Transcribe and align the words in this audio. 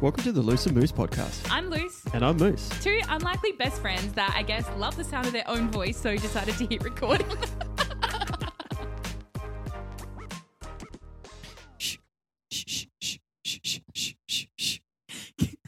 Welcome 0.00 0.24
to 0.24 0.32
the 0.32 0.40
Loose 0.40 0.64
and 0.64 0.74
Moose 0.74 0.92
podcast. 0.92 1.46
I'm 1.50 1.68
Loose. 1.68 2.02
And 2.14 2.24
I'm 2.24 2.38
Moose. 2.38 2.70
Two 2.80 3.02
unlikely 3.10 3.52
best 3.52 3.82
friends 3.82 4.14
that 4.14 4.32
I 4.34 4.40
guess 4.40 4.66
love 4.78 4.96
the 4.96 5.04
sound 5.04 5.26
of 5.26 5.34
their 5.34 5.46
own 5.46 5.70
voice, 5.70 5.98
so 5.98 6.16
decided 6.16 6.56
to 6.56 6.64
hit 6.64 6.82
record. 6.82 7.22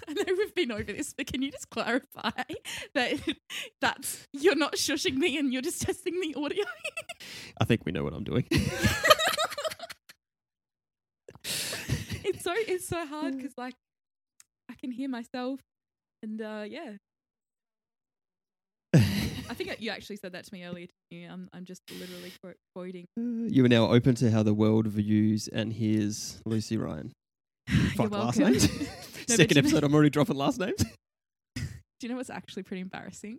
I 0.08 0.14
know 0.14 0.24
we've 0.26 0.54
been 0.54 0.72
over 0.72 0.84
this, 0.84 1.12
but 1.12 1.26
can 1.26 1.42
you 1.42 1.50
just 1.50 1.68
clarify 1.68 2.30
that 2.94 3.20
that's 3.82 4.26
you're 4.32 4.56
not 4.56 4.76
shushing 4.76 5.18
me 5.18 5.36
and 5.36 5.52
you're 5.52 5.60
just 5.60 5.82
testing 5.82 6.18
the 6.22 6.34
audio? 6.42 6.64
I 7.60 7.66
think 7.66 7.84
we 7.84 7.92
know 7.92 8.02
what 8.02 8.14
I'm 8.14 8.24
doing. 8.24 8.46
it's 8.50 8.72
so 12.42 12.54
it's 12.56 12.88
so 12.88 13.06
hard 13.06 13.36
because 13.36 13.58
like 13.58 13.74
can 14.82 14.92
hear 14.92 15.08
myself, 15.08 15.60
and 16.22 16.40
uh, 16.40 16.64
yeah, 16.68 16.92
I 18.94 19.54
think 19.54 19.76
you 19.80 19.90
actually 19.90 20.16
said 20.16 20.32
that 20.32 20.44
to 20.44 20.54
me 20.54 20.64
earlier. 20.64 20.86
didn't 21.10 21.22
you? 21.22 21.28
I'm 21.28 21.48
I'm 21.52 21.64
just 21.64 21.82
literally 21.98 22.32
quoting. 22.74 23.06
you 23.16 23.64
are 23.64 23.68
now 23.68 23.86
open 23.90 24.14
to 24.16 24.30
how 24.30 24.42
the 24.42 24.54
world 24.54 24.86
views 24.86 25.48
and 25.48 25.72
hears 25.72 26.40
Lucy 26.44 26.76
Ryan. 26.76 27.12
Fuck 27.96 28.10
last 28.10 28.38
names. 28.38 28.68
No, 29.28 29.36
Second 29.36 29.58
episode, 29.58 29.84
I'm 29.84 29.94
already 29.94 30.10
dropping 30.10 30.34
last 30.34 30.58
names. 30.58 30.84
Do 31.54 31.62
you 32.02 32.08
know 32.08 32.16
what's 32.16 32.28
actually 32.28 32.64
pretty 32.64 32.80
embarrassing? 32.80 33.38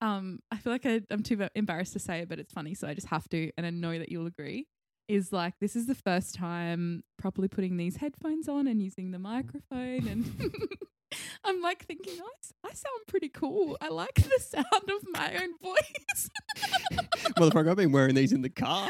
Um, 0.00 0.38
I 0.52 0.56
feel 0.56 0.72
like 0.72 0.86
I, 0.86 1.00
I'm 1.10 1.24
too 1.24 1.48
embarrassed 1.56 1.94
to 1.94 1.98
say 1.98 2.20
it, 2.20 2.28
but 2.28 2.38
it's 2.38 2.52
funny, 2.52 2.74
so 2.74 2.86
I 2.86 2.94
just 2.94 3.08
have 3.08 3.28
to, 3.30 3.50
and 3.56 3.66
I 3.66 3.70
know 3.70 3.98
that 3.98 4.08
you'll 4.08 4.28
agree. 4.28 4.66
Is 5.10 5.32
like 5.32 5.54
this 5.58 5.74
is 5.74 5.86
the 5.86 5.96
first 5.96 6.36
time 6.36 7.02
properly 7.18 7.48
putting 7.48 7.76
these 7.76 7.96
headphones 7.96 8.48
on 8.48 8.68
and 8.68 8.80
using 8.80 9.10
the 9.10 9.18
microphone, 9.18 10.06
and 10.06 10.52
I'm 11.44 11.60
like 11.60 11.84
thinking, 11.84 12.14
I 12.20 12.68
I 12.68 12.72
sound 12.72 13.00
pretty 13.08 13.28
cool. 13.28 13.76
I 13.80 13.88
like 13.88 14.14
the 14.14 14.38
sound 14.38 14.66
of 14.66 15.04
my 15.08 15.34
own 15.34 15.58
voice. 15.60 16.30
Motherfucker, 17.36 17.70
I've 17.70 17.76
been 17.76 17.90
wearing 17.90 18.14
these 18.14 18.32
in 18.32 18.42
the 18.42 18.50
car. 18.50 18.88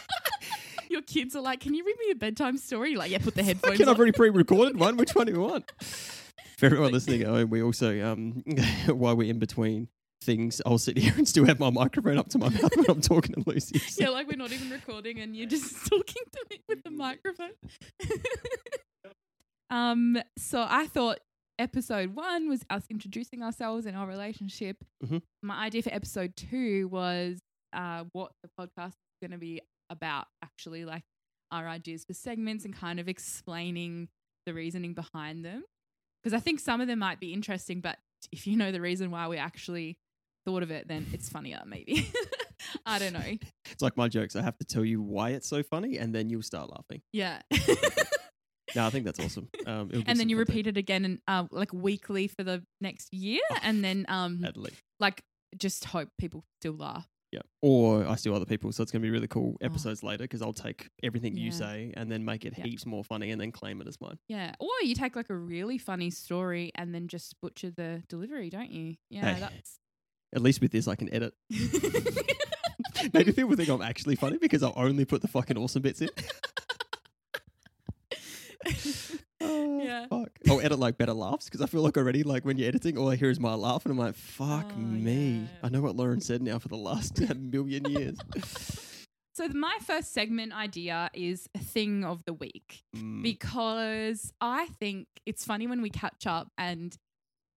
Your 0.88 1.02
kids 1.02 1.36
are 1.36 1.42
like, 1.42 1.60
"Can 1.60 1.74
you 1.74 1.84
read 1.84 1.96
me 1.98 2.12
a 2.12 2.14
bedtime 2.14 2.56
story?" 2.56 2.92
You're 2.92 3.00
like, 3.00 3.10
yeah, 3.10 3.18
put 3.18 3.34
the 3.34 3.42
headphones 3.42 3.74
Fucking, 3.74 3.90
I've 3.90 3.98
already 3.98 4.12
pre-recorded 4.12 4.80
one. 4.80 4.96
Which 4.96 5.14
one 5.14 5.26
do 5.26 5.34
you 5.34 5.40
want? 5.40 5.70
For 6.56 6.64
everyone 6.64 6.92
listening 6.92 7.20
at 7.20 7.28
home, 7.28 7.50
we 7.50 7.62
also, 7.62 8.10
um, 8.10 8.42
while 8.86 9.14
we're 9.14 9.30
in 9.30 9.38
between 9.38 9.88
things, 10.26 10.60
I'll 10.66 10.76
sit 10.78 10.98
here 10.98 11.14
and 11.16 11.26
still 11.26 11.46
have 11.46 11.58
my 11.58 11.70
microphone 11.70 12.18
up 12.18 12.28
to 12.30 12.38
my 12.38 12.48
mouth 12.50 12.76
when 12.76 12.86
I'm 12.90 13.00
talking 13.00 13.34
to 13.34 13.42
Lucy. 13.48 13.78
So- 13.78 14.02
Yeah, 14.04 14.10
like 14.10 14.28
we're 14.28 14.36
not 14.36 14.52
even 14.52 14.68
recording 14.70 15.20
and 15.20 15.34
you're 15.34 15.48
just 15.48 15.86
talking 15.86 16.22
to 16.32 16.46
me 16.50 16.60
with 16.68 16.82
the 16.84 16.90
microphone. 16.90 17.52
um, 19.70 20.18
so 20.38 20.64
I 20.68 20.86
thought 20.86 21.18
episode 21.58 22.14
one 22.14 22.48
was 22.48 22.62
us 22.70 22.84
introducing 22.90 23.42
ourselves 23.42 23.86
and 23.86 23.96
our 23.96 24.06
relationship. 24.06 24.76
Mhm. 25.04 25.22
My 25.42 25.64
idea 25.64 25.82
for 25.82 25.92
episode 25.94 26.36
two 26.36 26.88
was 26.88 27.38
uh, 27.72 28.04
what 28.12 28.32
the 28.42 28.50
podcast 28.60 28.88
is 28.88 29.18
going 29.20 29.30
to 29.32 29.38
be 29.38 29.60
about, 29.90 30.26
actually, 30.42 30.84
like 30.84 31.02
our 31.50 31.68
ideas 31.68 32.04
for 32.04 32.14
segments 32.14 32.64
and 32.64 32.74
kind 32.74 32.98
of 33.00 33.08
explaining 33.08 34.08
the 34.46 34.52
reasoning 34.54 34.94
behind 34.94 35.44
them. 35.44 35.64
Because 36.22 36.34
I 36.34 36.40
think 36.40 36.60
some 36.60 36.80
of 36.80 36.88
them 36.88 36.98
might 36.98 37.20
be 37.20 37.32
interesting, 37.32 37.80
but 37.80 37.98
if 38.32 38.46
you 38.46 38.56
know 38.56 38.72
the 38.72 38.80
reason 38.80 39.10
why 39.10 39.28
we 39.28 39.36
actually 39.36 39.96
thought 40.46 40.62
of 40.62 40.70
it, 40.70 40.88
then 40.88 41.04
it's 41.12 41.28
funnier, 41.28 41.60
maybe. 41.66 42.10
I 42.86 42.98
don't 42.98 43.12
know. 43.12 43.36
It's 43.70 43.82
like 43.82 43.96
my 43.98 44.08
jokes. 44.08 44.34
I 44.36 44.40
have 44.42 44.56
to 44.58 44.64
tell 44.64 44.84
you 44.84 45.02
why 45.02 45.30
it's 45.30 45.46
so 45.48 45.62
funny, 45.62 45.98
and 45.98 46.14
then 46.14 46.30
you'll 46.30 46.40
start 46.42 46.70
laughing. 46.70 47.02
Yeah. 47.12 47.42
No, 48.74 48.84
I 48.84 48.90
think 48.90 49.06
that's 49.06 49.20
awesome. 49.20 49.48
Um, 49.64 49.90
and 50.06 50.18
then 50.18 50.28
you 50.28 50.36
content, 50.36 50.48
repeat 50.48 50.66
it 50.66 50.76
again 50.76 51.04
and 51.06 51.18
uh, 51.26 51.44
like 51.50 51.72
weekly 51.72 52.26
for 52.26 52.44
the 52.44 52.62
next 52.80 53.14
year 53.14 53.40
Oh, 53.50 53.56
and 53.62 53.82
then 53.82 54.04
um 54.08 54.44
at 54.44 54.54
least. 54.56 54.76
like 55.00 55.22
just 55.56 55.86
hope 55.86 56.10
people 56.18 56.44
still 56.60 56.74
laugh. 56.74 57.06
Yeah. 57.32 57.40
Or 57.62 58.04
I 58.06 58.16
steal 58.16 58.34
other 58.34 58.44
people, 58.44 58.72
so 58.72 58.82
it's 58.82 58.92
gonna 58.92 59.02
be 59.02 59.08
really 59.10 59.28
cool 59.28 59.56
episodes 59.62 60.02
later 60.02 60.24
because 60.24 60.42
I'll 60.42 60.52
take 60.52 60.90
everything 61.02 61.36
you 61.38 61.48
Oh. 61.48 61.52
Say 61.52 61.94
and 61.96 62.10
then 62.12 62.24
make 62.24 62.44
it 62.44 62.54
Yeah. 62.58 62.64
heaps 62.64 62.84
more 62.84 63.02
funny 63.04 63.30
and 63.30 63.40
then 63.40 63.50
claim 63.50 63.80
it 63.80 63.88
as 63.88 63.98
mine. 64.00 64.18
Yeah. 64.28 64.54
Or 64.60 64.68
you 64.82 64.94
take 64.94 65.16
like 65.16 65.30
a 65.30 65.36
really 65.36 65.78
funny 65.78 66.10
story 66.10 66.70
and 66.74 66.94
then 66.94 67.08
just 67.08 67.34
butcher 67.40 67.70
the 67.70 68.02
delivery, 68.10 68.50
don't 68.50 68.70
you? 68.72 68.96
Yeah, 69.08 69.34
Hey. 69.34 69.40
that's 69.40 69.78
At 70.34 70.42
least 70.42 70.60
with 70.60 70.72
this, 70.72 70.88
I 70.88 70.94
can 70.96 71.12
edit. 71.12 71.34
Maybe 73.12 73.32
people 73.32 73.54
think 73.56 73.68
I'm 73.68 73.82
actually 73.82 74.16
funny 74.16 74.38
because 74.38 74.62
I'll 74.62 74.72
only 74.76 75.04
put 75.04 75.22
the 75.22 75.28
fucking 75.28 75.56
awesome 75.56 75.82
bits 75.82 76.00
in. 76.00 76.08
Oh, 79.40 79.82
Yeah. 79.82 80.06
Fuck. 80.08 80.30
I'll 80.48 80.60
edit 80.60 80.78
like 80.78 80.96
better 80.98 81.12
laughs 81.12 81.44
because 81.44 81.60
I 81.60 81.66
feel 81.66 81.82
like 81.82 81.96
already 81.96 82.22
like 82.22 82.44
when 82.44 82.56
you're 82.56 82.68
editing, 82.68 82.96
all 82.96 83.10
I 83.10 83.16
hear 83.16 83.30
is 83.30 83.38
my 83.38 83.54
laugh 83.54 83.84
and 83.84 83.92
I'm 83.92 83.98
like, 83.98 84.14
fuck 84.14 84.66
Oh, 84.74 84.78
me. 84.78 85.40
yeah. 85.42 85.46
I 85.62 85.68
know 85.68 85.82
what 85.82 85.94
Lauren 85.94 86.20
said 86.20 86.42
now 86.42 86.58
for 86.58 86.68
the 86.68 86.76
last 86.76 87.20
million 87.38 87.84
years. 87.84 88.16
So 89.34 89.46
my 89.48 89.76
first 89.86 90.12
segment 90.14 90.54
idea 90.54 91.10
is 91.12 91.48
a 91.54 91.58
thing 91.58 92.04
of 92.04 92.24
the 92.24 92.32
week. 92.32 92.82
Mm, 92.96 93.22
because 93.22 94.32
I 94.40 94.66
think 94.80 95.06
it's 95.26 95.44
funny 95.44 95.66
when 95.66 95.82
we 95.82 95.90
catch 95.90 96.26
up 96.26 96.48
and 96.56 96.96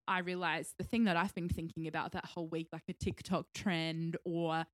I 0.10 0.20
realized 0.20 0.74
the 0.78 0.84
thing 0.84 1.06
that 1.06 1.16
I've 1.16 1.34
been 1.36 1.48
thinking 1.50 1.88
about 1.88 2.12
that 2.14 2.26
whole 2.26 2.48
week, 2.48 2.68
like 2.74 2.84
a 2.90 2.94
TikTok 2.94 3.46
trend 3.54 4.18
or 4.26 4.66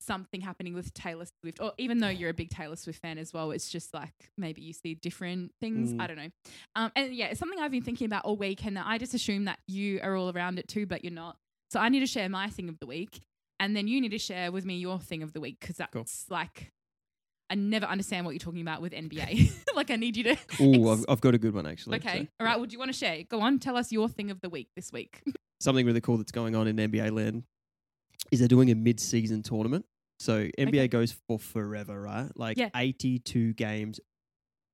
something 0.00 0.40
happening 0.40 0.74
with 0.74 0.92
Taylor 0.94 1.24
Swift, 1.40 1.60
or 1.60 1.72
even 1.78 1.98
though 1.98 2.08
you're 2.08 2.30
a 2.30 2.34
big 2.34 2.50
Taylor 2.50 2.76
Swift 2.76 3.00
fan 3.00 3.18
as 3.18 3.32
well, 3.32 3.52
it's 3.52 3.70
just 3.70 3.94
like 3.94 4.30
maybe 4.36 4.60
you 4.60 4.72
see 4.72 4.94
different 4.94 5.52
things. 5.60 5.92
Mm. 5.94 6.00
I 6.00 6.06
don't 6.06 6.16
know. 6.16 6.28
Um, 6.76 6.92
and 6.94 7.14
yeah, 7.14 7.26
it's 7.26 7.40
something 7.40 7.58
I've 7.58 7.70
been 7.70 7.82
thinking 7.82 8.04
about 8.04 8.24
all 8.24 8.36
week, 8.36 8.64
and 8.64 8.78
I 8.78 8.98
just 8.98 9.14
assume 9.14 9.46
that 9.46 9.60
you 9.66 10.00
are 10.02 10.14
all 10.14 10.30
around 10.30 10.58
it 10.58 10.68
too, 10.68 10.86
but 10.86 11.02
you're 11.04 11.12
not. 11.12 11.36
So 11.70 11.80
I 11.80 11.88
need 11.88 12.00
to 12.00 12.06
share 12.06 12.28
my 12.28 12.50
thing 12.50 12.68
of 12.68 12.78
the 12.78 12.86
week, 12.86 13.22
and 13.58 13.74
then 13.74 13.88
you 13.88 14.00
need 14.00 14.10
to 14.10 14.18
share 14.18 14.52
with 14.52 14.66
me 14.66 14.76
your 14.76 14.98
thing 14.98 15.22
of 15.22 15.32
the 15.32 15.40
week 15.40 15.58
because 15.60 15.76
that's 15.76 15.92
Cool. 15.92 16.04
like. 16.28 16.70
I 17.52 17.54
never 17.54 17.84
understand 17.86 18.24
what 18.24 18.32
you're 18.32 18.38
talking 18.38 18.62
about 18.62 18.80
with 18.80 18.92
NBA. 18.92 19.52
like, 19.76 19.90
I 19.90 19.96
need 19.96 20.16
you 20.16 20.24
to 20.24 20.36
Oh, 20.58 20.92
ex- 20.92 21.00
I've, 21.02 21.12
I've 21.12 21.20
got 21.20 21.34
a 21.34 21.38
good 21.38 21.54
one 21.54 21.66
actually. 21.66 21.96
Okay. 21.98 22.20
So 22.22 22.26
All 22.40 22.46
right. 22.46 22.56
Well, 22.56 22.64
do 22.66 22.72
you 22.72 22.78
want 22.78 22.90
to 22.92 22.96
share? 22.98 23.22
Go 23.28 23.40
on. 23.42 23.58
Tell 23.58 23.76
us 23.76 23.92
your 23.92 24.08
thing 24.08 24.30
of 24.30 24.40
the 24.40 24.48
week 24.48 24.68
this 24.74 24.90
week. 24.90 25.22
something 25.60 25.84
really 25.84 26.00
cool 26.00 26.16
that's 26.16 26.32
going 26.32 26.56
on 26.56 26.66
in 26.66 26.76
NBA 26.76 27.12
land 27.12 27.44
is 28.30 28.38
they're 28.38 28.48
doing 28.48 28.70
a 28.70 28.74
mid-season 28.74 29.42
tournament. 29.42 29.84
So 30.18 30.48
NBA 30.58 30.68
Okay. 30.68 30.88
goes 30.88 31.14
for 31.28 31.38
forever, 31.38 32.00
right? 32.00 32.30
Like 32.36 32.56
Yeah. 32.56 32.70
82 32.74 33.52
games 33.54 34.00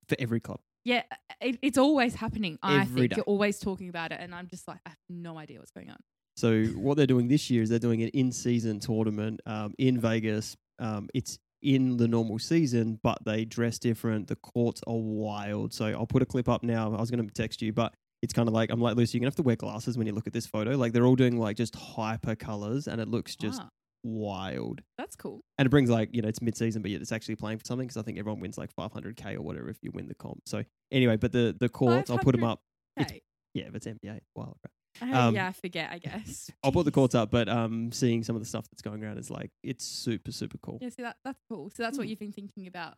for 0.08 0.16
every 0.18 0.40
club. 0.40 0.60
yeah, 0.84 1.02
it, 1.40 1.58
it's 1.60 1.76
always 1.78 2.14
happening. 2.14 2.58
I 2.62 2.84
think 2.84 3.10
day. 3.10 3.16
you're 3.16 3.24
always 3.24 3.58
talking 3.58 3.88
about 3.88 4.12
it, 4.12 4.20
and 4.20 4.34
I'm 4.34 4.46
just 4.46 4.66
like, 4.68 4.78
I 4.86 4.90
have 4.90 4.98
no 5.10 5.36
idea 5.36 5.58
what's 5.58 5.70
going 5.72 5.90
on. 5.90 5.98
So 6.36 6.64
what 6.76 6.96
they're 6.96 7.06
doing 7.06 7.26
this 7.28 7.50
year 7.50 7.62
is 7.62 7.68
they're 7.68 7.78
doing 7.78 8.02
an 8.02 8.08
in-season 8.10 8.78
tournament 8.80 9.40
um, 9.44 9.74
in 9.78 9.98
Vegas. 10.00 10.56
Um, 10.78 11.08
it's 11.12 11.38
in 11.62 11.96
the 11.96 12.06
normal 12.08 12.38
season, 12.38 12.98
but 13.02 13.19
they 13.24 13.44
dress 13.44 13.78
different. 13.78 14.28
The 14.28 14.36
courts 14.36 14.80
are 14.86 14.96
wild. 14.96 15.72
So 15.72 15.86
I'll 15.86 16.06
put 16.06 16.22
a 16.22 16.26
clip 16.26 16.48
up 16.48 16.62
now. 16.62 16.94
I 16.94 17.00
was 17.00 17.10
going 17.10 17.26
to 17.26 17.32
text 17.34 17.60
you, 17.62 17.72
but 17.72 17.94
it's 18.22 18.32
kind 18.32 18.48
of 18.48 18.54
like 18.54 18.70
I'm 18.70 18.80
like 18.80 18.96
Lucy. 18.96 19.16
You're 19.19 19.20
gonna 19.22 19.28
have 19.28 19.36
to 19.36 19.42
wear 19.42 19.56
glasses 19.56 19.96
when 19.96 20.06
you 20.06 20.12
look 20.12 20.26
at 20.26 20.32
this 20.32 20.46
photo. 20.46 20.72
Like 20.76 20.92
they're 20.92 21.06
all 21.06 21.16
doing 21.16 21.38
like 21.38 21.56
just 21.56 21.74
hyper 21.76 22.34
colors, 22.34 22.88
and 22.88 23.00
it 23.00 23.08
looks 23.08 23.36
just 23.36 23.60
Ah, 23.62 23.69
wild. 24.02 24.80
that's 24.96 25.14
cool. 25.16 25.41
And 25.56 25.66
it 25.66 25.70
brings 25.70 25.88
like 25.91 26.10
you 26.12 26.22
know 26.22 26.28
it's 26.28 26.42
mid-season, 26.42 26.82
but 26.82 26.91
yet 26.91 27.00
it's 27.00 27.12
actually 27.12 27.36
playing 27.36 27.58
for 27.58 27.64
something 27.64 27.86
because 27.86 27.96
I 27.96 28.02
think 28.02 28.19
everyone 28.19 28.40
wins 28.40 28.58
like 28.58 28.75
500k 28.75 29.36
or 29.36 29.42
whatever 29.42 29.69
if 29.69 29.76
you 29.82 29.90
win 29.92 30.08
the 30.08 30.14
comp. 30.16 30.40
So 30.46 30.64
anyway, 30.90 31.16
but 31.16 31.30
the 31.32 31.56
the 31.58 31.69
courts, 31.69 32.10
I'll 32.10 32.19
put 32.19 32.32
them 32.34 32.44
up. 32.44 32.60
It's- 32.96 33.20
Yeah, 33.54 33.64
if 33.69 33.75
it's 33.76 33.86
NBA, 33.86 34.19
wild. 34.36 34.56
Right? 34.64 34.72
Um, 35.00 35.34
yeah, 35.34 35.48
I 35.48 35.53
forget. 35.53 35.91
I 35.92 35.98
guess. 35.98 36.50
I'll 36.64 36.72
put 36.72 36.84
the 36.84 36.91
courts 36.91 37.14
up, 37.14 37.31
but 37.31 37.48
um, 37.48 37.92
seeing 37.92 38.22
some 38.25 38.36
of 38.36 38.42
the 38.42 38.48
stuff 38.48 38.66
that's 38.70 38.82
going 38.82 39.03
around 39.04 39.19
is 39.19 39.31
like 39.31 39.50
it's 39.62 39.84
super 39.84 40.32
super 40.32 40.59
cool. 40.59 40.78
Yeah, 40.81 40.88
see 40.91 41.03
that 41.03 41.17
that's 41.25 41.40
cool. 41.50 41.70
So 41.75 41.82
that's 41.82 41.96
what 41.99 42.06
Hmm. 42.06 42.11
you've 42.11 42.19
been 42.19 42.32
thinking 42.32 42.67
about 42.67 42.94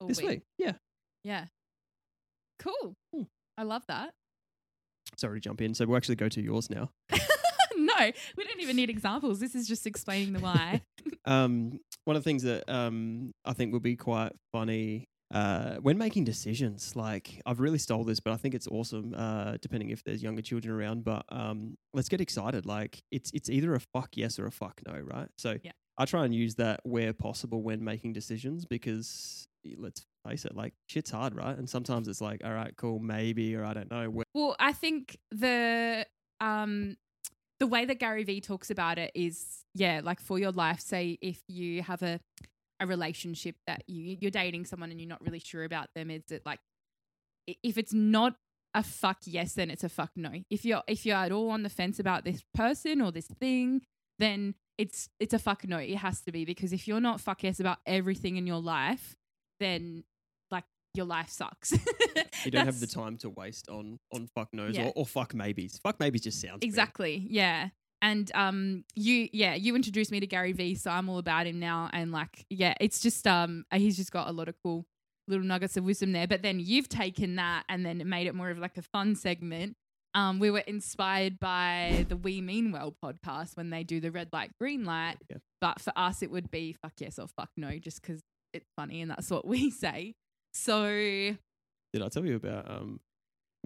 all 0.00 0.08
this 0.08 0.18
week. 0.18 0.28
week, 0.28 0.42
yeah. 0.58 0.72
Yeah. 1.24 1.46
Cool. 2.58 2.94
Hmm. 3.14 3.22
I 3.58 3.62
love 3.64 3.82
that. 3.88 4.12
Sorry 5.16 5.40
to 5.40 5.44
jump 5.44 5.60
in. 5.60 5.74
So 5.74 5.86
we'll 5.86 5.96
actually 5.96 6.16
go 6.16 6.28
to 6.28 6.42
yours 6.42 6.68
now. 6.70 6.90
no, 7.76 8.10
we 8.36 8.44
don't 8.44 8.60
even 8.60 8.76
need 8.76 8.90
examples. 8.90 9.40
This 9.40 9.54
is 9.54 9.66
just 9.68 9.86
explaining 9.86 10.32
the 10.32 10.40
why. 10.40 10.82
Um, 11.28 11.80
one 12.04 12.16
of 12.16 12.22
the 12.22 12.28
things 12.30 12.44
that 12.44 12.68
um 12.72 13.32
I 13.44 13.52
think 13.52 13.72
will 13.72 13.80
be 13.80 13.96
quite 13.96 14.30
funny 14.52 15.08
uh, 15.32 15.76
when 15.76 15.98
making 15.98 16.24
decisions, 16.24 16.94
like 16.94 17.40
I've 17.46 17.60
really 17.60 17.78
stole 17.78 18.04
this, 18.04 18.20
but 18.20 18.32
I 18.32 18.36
think 18.36 18.54
it's 18.54 18.68
awesome. 18.68 19.14
Uh, 19.16 19.56
depending 19.60 19.90
if 19.90 20.04
there's 20.04 20.22
younger 20.22 20.42
children 20.42 20.74
around, 20.74 21.04
but 21.04 21.24
um, 21.30 21.76
let's 21.92 22.08
get 22.08 22.20
excited. 22.20 22.66
Like 22.66 23.02
it's 23.10 23.30
it's 23.32 23.50
either 23.50 23.74
a 23.74 23.80
fuck 23.80 24.10
yes 24.14 24.38
or 24.38 24.46
a 24.46 24.52
fuck 24.52 24.80
no, 24.86 24.98
right? 24.98 25.28
So 25.36 25.56
Yeah. 25.62 25.72
I 25.98 26.04
try 26.04 26.24
and 26.24 26.34
use 26.34 26.54
that 26.56 26.80
where 26.84 27.12
possible 27.12 27.62
when 27.62 27.82
making 27.82 28.12
decisions 28.12 28.64
because 28.66 29.48
let's 29.78 30.06
face 30.28 30.44
it, 30.44 30.54
like 30.54 30.74
shit's 30.86 31.10
hard, 31.10 31.34
right? 31.34 31.56
And 31.58 31.68
sometimes 31.68 32.06
it's 32.06 32.20
like, 32.20 32.42
all 32.44 32.52
right, 32.52 32.72
cool, 32.76 33.00
maybe, 33.00 33.56
or 33.56 33.64
I 33.64 33.74
don't 33.74 33.90
know. 33.90 34.22
Well, 34.34 34.54
I 34.60 34.72
think 34.72 35.16
the 35.32 36.06
um 36.40 36.96
the 37.58 37.66
way 37.66 37.84
that 37.86 37.98
Gary 37.98 38.22
Vee 38.22 38.40
talks 38.40 38.70
about 38.70 38.98
it 38.98 39.10
is 39.14 39.64
yeah, 39.74 40.02
like 40.04 40.20
for 40.20 40.38
your 40.38 40.52
life, 40.52 40.80
say 40.80 41.18
if 41.20 41.40
you 41.48 41.82
have 41.82 42.02
a 42.02 42.20
a 42.80 42.86
relationship 42.86 43.56
that 43.66 43.82
you 43.86 44.16
you're 44.20 44.30
dating 44.30 44.64
someone 44.66 44.90
and 44.90 45.00
you're 45.00 45.08
not 45.08 45.22
really 45.24 45.38
sure 45.38 45.64
about 45.64 45.88
them, 45.94 46.10
is 46.10 46.30
it 46.30 46.42
like 46.44 46.60
if 47.46 47.78
it's 47.78 47.92
not 47.92 48.34
a 48.74 48.82
fuck 48.82 49.18
yes, 49.24 49.54
then 49.54 49.70
it's 49.70 49.84
a 49.84 49.88
fuck 49.88 50.10
no. 50.16 50.30
If 50.50 50.64
you're 50.64 50.82
if 50.86 51.06
you're 51.06 51.16
at 51.16 51.32
all 51.32 51.50
on 51.50 51.62
the 51.62 51.68
fence 51.70 51.98
about 51.98 52.24
this 52.24 52.42
person 52.54 53.00
or 53.00 53.10
this 53.12 53.26
thing, 53.26 53.82
then 54.18 54.54
it's 54.78 55.08
it's 55.20 55.32
a 55.32 55.38
fuck 55.38 55.66
no. 55.66 55.78
It 55.78 55.96
has 55.96 56.20
to 56.22 56.32
be 56.32 56.44
because 56.44 56.72
if 56.72 56.86
you're 56.86 57.00
not 57.00 57.20
fuck 57.20 57.42
yes 57.42 57.60
about 57.60 57.78
everything 57.86 58.36
in 58.36 58.46
your 58.46 58.60
life, 58.60 59.16
then 59.60 60.04
like 60.50 60.64
your 60.94 61.06
life 61.06 61.30
sucks. 61.30 61.72
You 62.44 62.52
don't 62.52 62.66
have 62.66 62.78
the 62.78 62.86
time 62.86 63.16
to 63.18 63.30
waste 63.30 63.68
on 63.68 63.98
on 64.12 64.28
fuck 64.28 64.50
no's 64.52 64.76
Yeah. 64.76 64.86
or, 64.88 64.92
or 64.96 65.06
fuck 65.06 65.34
maybes. 65.34 65.78
Fuck 65.78 65.98
maybes 65.98 66.20
just 66.20 66.40
sounds. 66.40 66.58
Exactly. 66.62 67.26
Yeah. 67.28 67.70
And 68.06 68.30
um 68.36 68.84
you 68.94 69.28
yeah, 69.32 69.54
you 69.56 69.74
introduced 69.74 70.12
me 70.12 70.20
to 70.20 70.28
Gary 70.28 70.52
Vee, 70.52 70.76
so 70.76 70.92
I'm 70.92 71.08
all 71.08 71.18
about 71.18 71.48
him 71.48 71.58
now 71.58 71.90
and 71.92 72.12
like 72.12 72.46
yeah, 72.48 72.74
it's 72.80 73.00
just 73.00 73.26
um 73.26 73.64
he's 73.74 73.96
just 73.96 74.12
got 74.12 74.28
a 74.28 74.32
lot 74.32 74.48
of 74.48 74.54
cool 74.62 74.86
little 75.26 75.44
nuggets 75.44 75.76
of 75.76 75.82
wisdom 75.82 76.12
there. 76.12 76.28
But 76.28 76.42
then 76.42 76.60
you've 76.60 76.88
taken 76.88 77.34
that 77.34 77.64
and 77.68 77.84
then 77.84 78.08
made 78.08 78.28
it 78.28 78.34
more 78.36 78.48
of 78.50 78.58
like 78.58 78.78
a 78.78 78.82
fun 78.82 79.16
segment. 79.16 79.74
Um 80.14 80.38
we 80.38 80.52
were 80.52 80.60
inspired 80.60 81.40
by 81.40 82.06
the 82.08 82.16
We 82.16 82.40
Mean 82.40 82.70
Well 82.70 82.94
podcast 83.04 83.56
when 83.56 83.70
they 83.70 83.82
do 83.82 83.98
the 83.98 84.12
red 84.12 84.28
light 84.32 84.52
green 84.60 84.84
light. 84.84 85.16
Yeah. 85.28 85.38
But 85.60 85.80
for 85.80 85.92
us 85.96 86.22
it 86.22 86.30
would 86.30 86.48
be 86.48 86.74
fuck 86.80 86.92
yes 87.00 87.18
or 87.18 87.26
fuck 87.26 87.50
no 87.56 87.76
just 87.80 88.04
cuz 88.04 88.20
it's 88.52 88.70
funny 88.76 89.02
and 89.02 89.10
that's 89.10 89.32
what 89.32 89.44
we 89.44 89.68
say. 89.84 90.14
So 90.54 90.84
Did 91.92 92.02
I 92.02 92.08
tell 92.08 92.24
you 92.24 92.36
about 92.36 92.70
um 92.70 93.00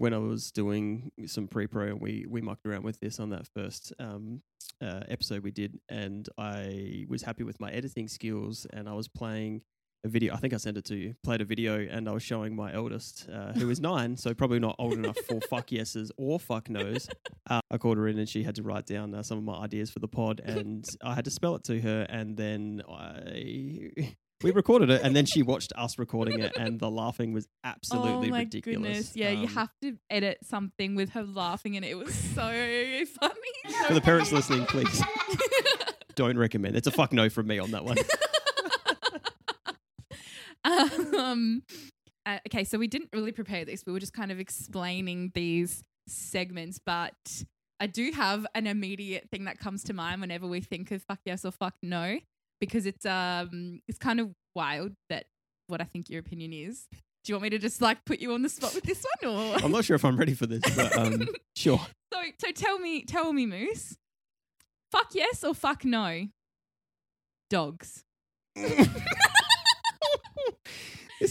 when 0.00 0.14
I 0.14 0.18
was 0.18 0.50
doing 0.50 1.12
some 1.26 1.46
pre-pro 1.46 1.88
and 1.88 2.00
we 2.00 2.24
we 2.26 2.40
mucked 2.40 2.64
around 2.64 2.84
with 2.84 2.98
this 3.00 3.20
on 3.20 3.28
that 3.30 3.46
first 3.46 3.92
um 3.98 4.40
uh, 4.82 5.00
episode 5.08 5.42
we 5.42 5.50
did, 5.50 5.78
and 5.90 6.26
I 6.38 7.04
was 7.06 7.22
happy 7.22 7.44
with 7.44 7.60
my 7.60 7.70
editing 7.70 8.08
skills, 8.08 8.66
and 8.72 8.88
I 8.88 8.94
was 8.94 9.08
playing 9.08 9.60
a 10.04 10.08
video. 10.08 10.32
I 10.32 10.38
think 10.38 10.54
I 10.54 10.56
sent 10.56 10.78
it 10.78 10.86
to 10.86 10.96
you. 10.96 11.16
Played 11.22 11.42
a 11.42 11.44
video, 11.44 11.80
and 11.80 12.08
I 12.08 12.12
was 12.12 12.22
showing 12.22 12.56
my 12.56 12.72
eldest, 12.72 13.28
uh, 13.30 13.52
who 13.52 13.68
is 13.68 13.78
nine, 13.92 14.16
so 14.16 14.32
probably 14.32 14.58
not 14.58 14.76
old 14.78 14.94
enough 14.94 15.18
for 15.28 15.38
fuck 15.42 15.70
yeses 15.70 16.10
or 16.16 16.40
fuck 16.40 16.70
nos. 16.70 17.06
Uh, 17.50 17.60
I 17.70 17.76
called 17.76 17.98
her 17.98 18.08
in, 18.08 18.18
and 18.18 18.28
she 18.28 18.42
had 18.42 18.54
to 18.54 18.62
write 18.62 18.86
down 18.86 19.14
uh, 19.14 19.22
some 19.22 19.36
of 19.36 19.44
my 19.44 19.58
ideas 19.58 19.90
for 19.90 19.98
the 19.98 20.08
pod, 20.08 20.40
and 20.42 20.82
I 21.02 21.14
had 21.14 21.26
to 21.26 21.30
spell 21.30 21.56
it 21.56 21.64
to 21.64 21.78
her, 21.80 22.06
and 22.08 22.38
then 22.38 22.82
I. 22.88 24.14
We 24.42 24.52
recorded 24.52 24.88
it, 24.88 25.02
and 25.02 25.14
then 25.14 25.26
she 25.26 25.42
watched 25.42 25.72
us 25.76 25.98
recording 25.98 26.40
it, 26.40 26.56
and 26.56 26.80
the 26.80 26.90
laughing 26.90 27.32
was 27.34 27.46
absolutely 27.62 28.28
oh 28.28 28.30
my 28.30 28.38
ridiculous. 28.40 29.12
goodness. 29.12 29.16
Yeah, 29.16 29.30
you 29.30 29.46
Um, 29.48 29.54
have 29.54 29.68
to 29.82 29.98
edit 30.08 30.38
something 30.44 30.94
with 30.94 31.10
her 31.10 31.22
laughing 31.24 31.76
and 31.76 31.84
it 31.84 31.94
was 31.98 32.14
so 32.14 32.40
funny. 33.20 33.84
For 33.86 33.92
the 33.94 34.00
parents 34.02 34.32
listening, 34.32 34.64
please 34.66 35.02
don't 36.14 36.38
recommend. 36.38 36.74
It's 36.76 36.86
a 36.86 36.90
fuck 36.90 37.12
no 37.12 37.28
from 37.28 37.48
me 37.48 37.58
on 37.58 37.70
that 37.72 37.84
one. 37.84 37.98
um, 41.18 41.62
uh, 42.26 42.38
okay, 42.48 42.64
so 42.64 42.78
we 42.78 42.86
didn't 42.86 43.10
really 43.12 43.32
prepare 43.32 43.64
this. 43.64 43.84
We 43.86 43.92
were 43.92 44.00
just 44.00 44.12
kind 44.12 44.30
of 44.32 44.38
explaining 44.40 45.32
these 45.34 45.82
segments, 46.06 46.78
but 46.84 47.44
I 47.78 47.86
do 47.86 48.10
have 48.12 48.46
an 48.54 48.66
immediate 48.66 49.28
thing 49.30 49.44
that 49.44 49.58
comes 49.58 49.84
to 49.84 49.92
mind 49.94 50.20
whenever 50.20 50.46
we 50.46 50.60
think 50.60 50.90
of 50.90 51.02
fuck 51.02 51.20
yes 51.24 51.44
or 51.44 51.50
fuck 51.50 51.74
no, 51.82 52.18
because 52.60 52.86
it's 52.86 53.06
um 53.06 53.80
it's 53.88 53.98
kind 53.98 54.20
of 54.20 54.30
wild 54.54 54.92
that 55.08 55.24
what 55.66 55.80
I 55.80 55.84
think 55.84 56.10
your 56.10 56.20
opinion 56.20 56.52
is. 56.52 56.86
Do 57.22 57.32
you 57.32 57.34
want 57.34 57.44
me 57.44 57.50
to 57.50 57.58
just 57.58 57.82
like 57.82 58.04
put 58.04 58.20
you 58.20 58.32
on 58.32 58.42
the 58.42 58.48
spot 58.48 58.74
with 58.74 58.84
this 58.84 59.04
one, 59.22 59.34
or 59.34 59.56
I'm 59.62 59.72
not 59.72 59.84
sure 59.84 59.94
if 59.94 60.04
I'm 60.04 60.16
ready 60.16 60.34
for 60.34 60.46
this, 60.46 60.62
but 60.74 60.96
um, 60.96 61.28
sure. 61.56 61.80
So, 62.12 62.20
so 62.38 62.52
tell 62.52 62.78
me, 62.78 63.02
tell 63.02 63.32
me, 63.32 63.46
Moose. 63.46 63.96
Fuck 64.90 65.14
yes 65.14 65.44
or 65.44 65.54
fuck 65.54 65.84
no? 65.84 66.26
Dogs. 67.48 68.04
this 68.56 68.88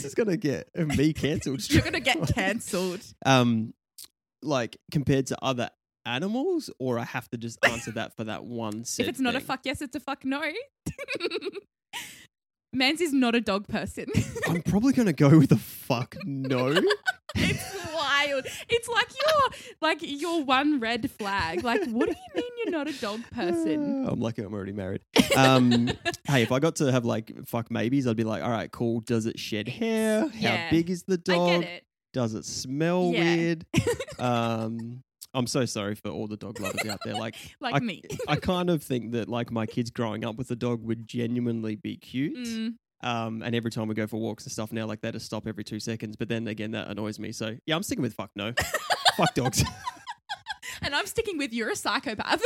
is 0.06 0.16
gonna 0.16 0.38
get 0.38 0.70
me 0.76 1.14
cancelled. 1.14 1.70
You're 1.72 1.82
gonna 1.82 2.00
get 2.00 2.34
cancelled. 2.34 3.02
Um, 3.26 3.74
like 4.42 4.78
compared 4.92 5.28
to 5.28 5.38
other 5.44 5.70
animals, 6.06 6.70
or 6.80 7.00
I 7.00 7.04
have 7.06 7.30
to 7.30 7.38
just 7.38 7.58
answer 7.66 7.92
that 7.92 8.16
for 8.16 8.24
that 8.26 8.44
one. 8.46 8.82
if 9.00 9.08
it's 9.08 9.20
not 9.20 9.36
a 9.36 9.40
fuck 9.40 9.62
yes, 9.64 9.82
it's 9.82 9.96
a 9.96 10.00
fuck 10.00 10.24
no. 10.26 10.42
Mans 12.72 13.02
is 13.02 13.14
not 13.14 13.34
a 13.34 13.42
dog 13.42 13.68
person. 13.68 14.06
I'm 14.48 14.62
probably 14.62 14.94
gonna 14.94 15.14
go 15.14 15.38
with 15.40 15.52
a 15.52 15.58
fuck 15.58 16.16
no. 16.24 16.68
it's 17.36 17.94
wild. 17.96 18.46
It's 18.70 18.88
like 18.88 19.10
your 19.10 19.50
like 19.82 19.98
your 20.02 20.44
one 20.44 20.80
red 20.80 21.10
flag. 21.10 21.64
Like, 21.64 21.84
what 21.88 22.10
do 22.10 22.16
you 22.16 22.42
mean 22.42 22.52
you're 22.64 22.72
not 22.72 22.88
a 22.88 22.94
dog 22.94 23.22
person? 23.32 24.06
I'm 24.08 24.20
lucky 24.20 24.44
I'm 24.44 24.54
already 24.54 24.72
married. 24.72 25.02
Um, 25.36 25.88
hey, 26.28 26.44
if 26.44 26.52
I 26.52 26.60
got 26.60 26.76
to 26.76 26.92
have 26.92 27.06
like 27.06 27.34
fuck 27.48 27.72
maybes, 27.72 28.06
I'd 28.06 28.16
be 28.16 28.24
like, 28.24 28.44
all 28.44 28.52
right, 28.52 28.72
cool. 28.72 29.00
Does 29.00 29.26
it 29.26 29.40
shed 29.40 29.68
hair? 29.68 30.28
How 30.28 30.34
Yeah. 30.40 30.70
big 30.70 30.92
is 30.92 31.04
the 31.04 31.14
I 31.14 31.18
dog? 31.32 31.62
get 31.62 31.70
it. 31.72 31.84
Does 32.14 32.36
it 32.36 32.46
smell 32.46 33.12
Yeah. 33.14 33.36
weird? 33.36 33.66
Um, 34.20 35.02
I'm 35.34 35.48
so 35.48 35.66
sorry 35.66 35.96
for 35.96 36.10
all 36.10 36.28
the 36.28 36.38
dog 36.38 36.60
lovers 36.60 36.86
out 36.90 37.00
there. 37.06 37.14
Like, 37.16 37.36
Like 37.62 37.76
I, 37.76 37.80
me. 37.80 38.02
I 38.28 38.36
kind 38.36 38.70
of 38.70 38.82
think 38.84 39.12
that 39.12 39.30
like 39.30 39.52
my 39.52 39.66
kids 39.66 39.92
growing 39.92 40.26
up 40.26 40.38
with 40.38 40.50
a 40.52 40.56
dog 40.56 40.84
would 40.84 41.08
genuinely 41.08 41.76
be 41.76 41.98
cute. 41.98 42.36
Mm, 42.36 42.74
Um, 43.02 43.44
and 43.44 43.56
every 43.56 43.72
time 43.72 43.88
we 43.88 43.96
go 43.96 44.08
for 44.08 44.18
walks 44.18 44.44
and 44.46 44.52
stuff 44.52 44.72
now, 44.72 44.86
like 44.86 45.02
they 45.02 45.12
just 45.12 45.26
stop 45.26 45.48
every 45.48 45.64
two 45.64 45.80
seconds. 45.80 46.16
But 46.16 46.30
then 46.30 46.48
again, 46.48 46.72
that 46.72 46.88
annoys 46.88 47.20
me. 47.20 47.32
So 47.32 47.56
yeah, 47.66 47.76
I'm 47.76 47.84
sticking 47.84 48.02
with 48.02 48.14
fuck 48.14 48.32
no. 48.36 48.54
fuck 49.18 49.34
dogs. 49.36 49.64
and 50.82 50.96
I'm 50.96 51.06
sticking 51.06 51.38
with 51.38 51.54
you're 51.54 51.70
a 51.70 51.76
psychopath. 51.76 52.42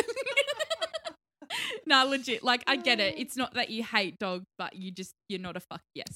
nah, 1.86 2.04
legit. 2.04 2.44
Like 2.44 2.64
I 2.68 2.76
get 2.76 3.00
it. 3.00 3.16
It's 3.24 3.38
not 3.38 3.54
that 3.54 3.70
you 3.70 3.84
hate 3.84 4.20
dogs, 4.20 4.46
but 4.58 4.76
you 4.76 4.92
just 4.92 5.14
you're 5.30 5.40
not 5.40 5.56
a 5.56 5.60
fuck 5.62 5.82
yes. 5.96 6.08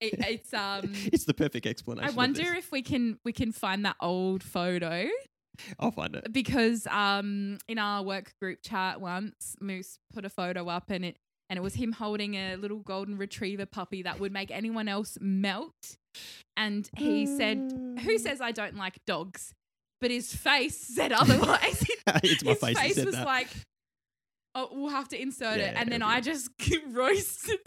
It, 0.00 0.14
it's 0.18 0.52
um. 0.54 0.92
it's 1.12 1.24
the 1.26 1.34
perfect 1.34 1.66
explanation. 1.66 2.08
I 2.08 2.12
wonder 2.12 2.42
if 2.54 2.72
we 2.72 2.82
can 2.82 3.18
we 3.24 3.32
can 3.32 3.52
find 3.52 3.84
that 3.84 3.96
old 4.00 4.42
photo 4.42 5.06
I'll 5.78 5.90
find 5.90 6.14
it. 6.16 6.32
because 6.32 6.86
um 6.88 7.58
in 7.68 7.78
our 7.78 8.02
work 8.02 8.32
group 8.40 8.60
chat 8.62 9.00
once 9.00 9.56
Moose 9.60 9.98
put 10.12 10.24
a 10.24 10.30
photo 10.30 10.68
up 10.68 10.90
and 10.90 11.04
it 11.04 11.16
and 11.50 11.58
it 11.58 11.62
was 11.62 11.74
him 11.74 11.92
holding 11.92 12.34
a 12.34 12.56
little 12.56 12.78
golden 12.78 13.18
retriever 13.18 13.66
puppy 13.66 14.02
that 14.02 14.18
would 14.20 14.32
make 14.32 14.50
anyone 14.50 14.88
else 14.88 15.18
melt. 15.20 15.98
And 16.56 16.88
he 16.96 17.26
said, 17.26 17.98
"Who 18.04 18.16
says 18.18 18.40
I 18.40 18.52
don't 18.52 18.76
like 18.76 19.04
dogs?" 19.06 19.52
But 20.00 20.10
his 20.10 20.34
face 20.34 20.78
said 20.78 21.12
otherwise. 21.22 21.84
it's 22.22 22.42
my 22.42 22.52
his 22.52 22.58
face. 22.60 22.78
face 22.78 22.94
said 22.94 23.04
was 23.06 23.14
that. 23.16 23.26
like, 23.26 23.48
"Oh, 24.54 24.68
we'll 24.72 24.90
have 24.90 25.08
to 25.08 25.20
insert 25.20 25.58
it." 25.58 25.74
And 25.76 25.90
then 25.90 26.02
I 26.02 26.20
just 26.20 26.50
roasted 26.90 27.58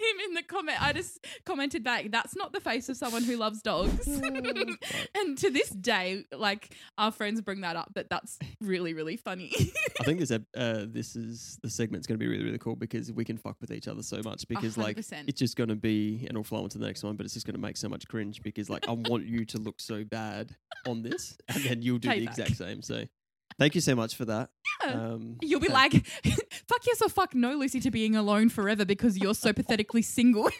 him 0.00 0.20
in 0.26 0.34
the 0.34 0.42
comment. 0.42 0.82
I 0.82 0.92
just 0.92 1.24
commented 1.44 1.84
back, 1.84 2.10
"That's 2.10 2.36
not 2.36 2.52
the 2.52 2.60
face 2.60 2.88
of 2.88 2.96
someone 2.96 3.22
who 3.22 3.36
loves 3.36 3.62
dogs." 3.62 4.06
and 5.14 5.38
to 5.38 5.50
this 5.50 5.70
day, 5.70 6.24
like 6.32 6.74
our 6.98 7.10
friends 7.10 7.40
bring 7.40 7.60
that 7.62 7.76
up, 7.76 7.92
but 7.94 8.08
that's 8.08 8.38
really, 8.60 8.94
really 8.94 9.16
funny. 9.16 9.52
I 10.00 10.04
think 10.04 10.20
this 10.20 10.30
uh, 10.30 10.86
this 10.88 11.16
is 11.16 11.58
the 11.62 11.70
segment's 11.70 12.06
going 12.06 12.18
to 12.18 12.24
be 12.24 12.28
really 12.28 12.44
really 12.44 12.58
cool 12.58 12.76
because 12.76 13.12
we 13.12 13.24
can 13.24 13.36
fuck 13.36 13.56
with 13.60 13.70
each 13.70 13.88
other 13.88 14.02
so 14.02 14.20
much 14.24 14.46
because 14.48 14.76
like 14.76 14.96
100%. 14.96 15.24
it's 15.28 15.38
just 15.38 15.56
going 15.56 15.68
to 15.68 15.76
be 15.76 16.18
and 16.20 16.30
it'll 16.30 16.44
flow 16.44 16.62
into 16.64 16.78
the 16.78 16.86
next 16.86 17.02
one, 17.02 17.16
but 17.16 17.24
it's 17.24 17.34
just 17.34 17.46
going 17.46 17.54
to 17.54 17.60
make 17.60 17.76
so 17.76 17.88
much 17.88 18.06
cringe 18.08 18.42
because 18.42 18.70
like 18.70 18.88
I 18.88 18.92
want 18.92 19.26
you 19.26 19.44
to 19.46 19.58
look 19.58 19.80
so 19.80 20.04
bad 20.04 20.56
on 20.86 21.02
this, 21.02 21.36
and 21.48 21.62
then 21.64 21.82
you'll 21.82 21.98
do 21.98 22.08
the 22.08 22.22
exact 22.22 22.56
same. 22.56 22.82
So 22.82 23.04
thank 23.60 23.74
you 23.76 23.80
so 23.82 23.94
much 23.94 24.16
for 24.16 24.24
that. 24.24 24.48
Yeah. 24.84 24.92
Um, 24.92 25.36
You'll 25.42 25.60
be 25.60 25.68
uh, 25.68 25.74
like, 25.74 25.92
fuck 26.66 26.80
yes 26.86 27.02
or 27.02 27.10
fuck 27.10 27.34
no, 27.34 27.52
Lucy, 27.56 27.78
to 27.80 27.90
being 27.90 28.16
alone 28.16 28.48
forever 28.48 28.84
because 28.86 29.18
you're 29.18 29.34
so 29.34 29.52
pathetically 29.52 30.00
single. 30.02 30.48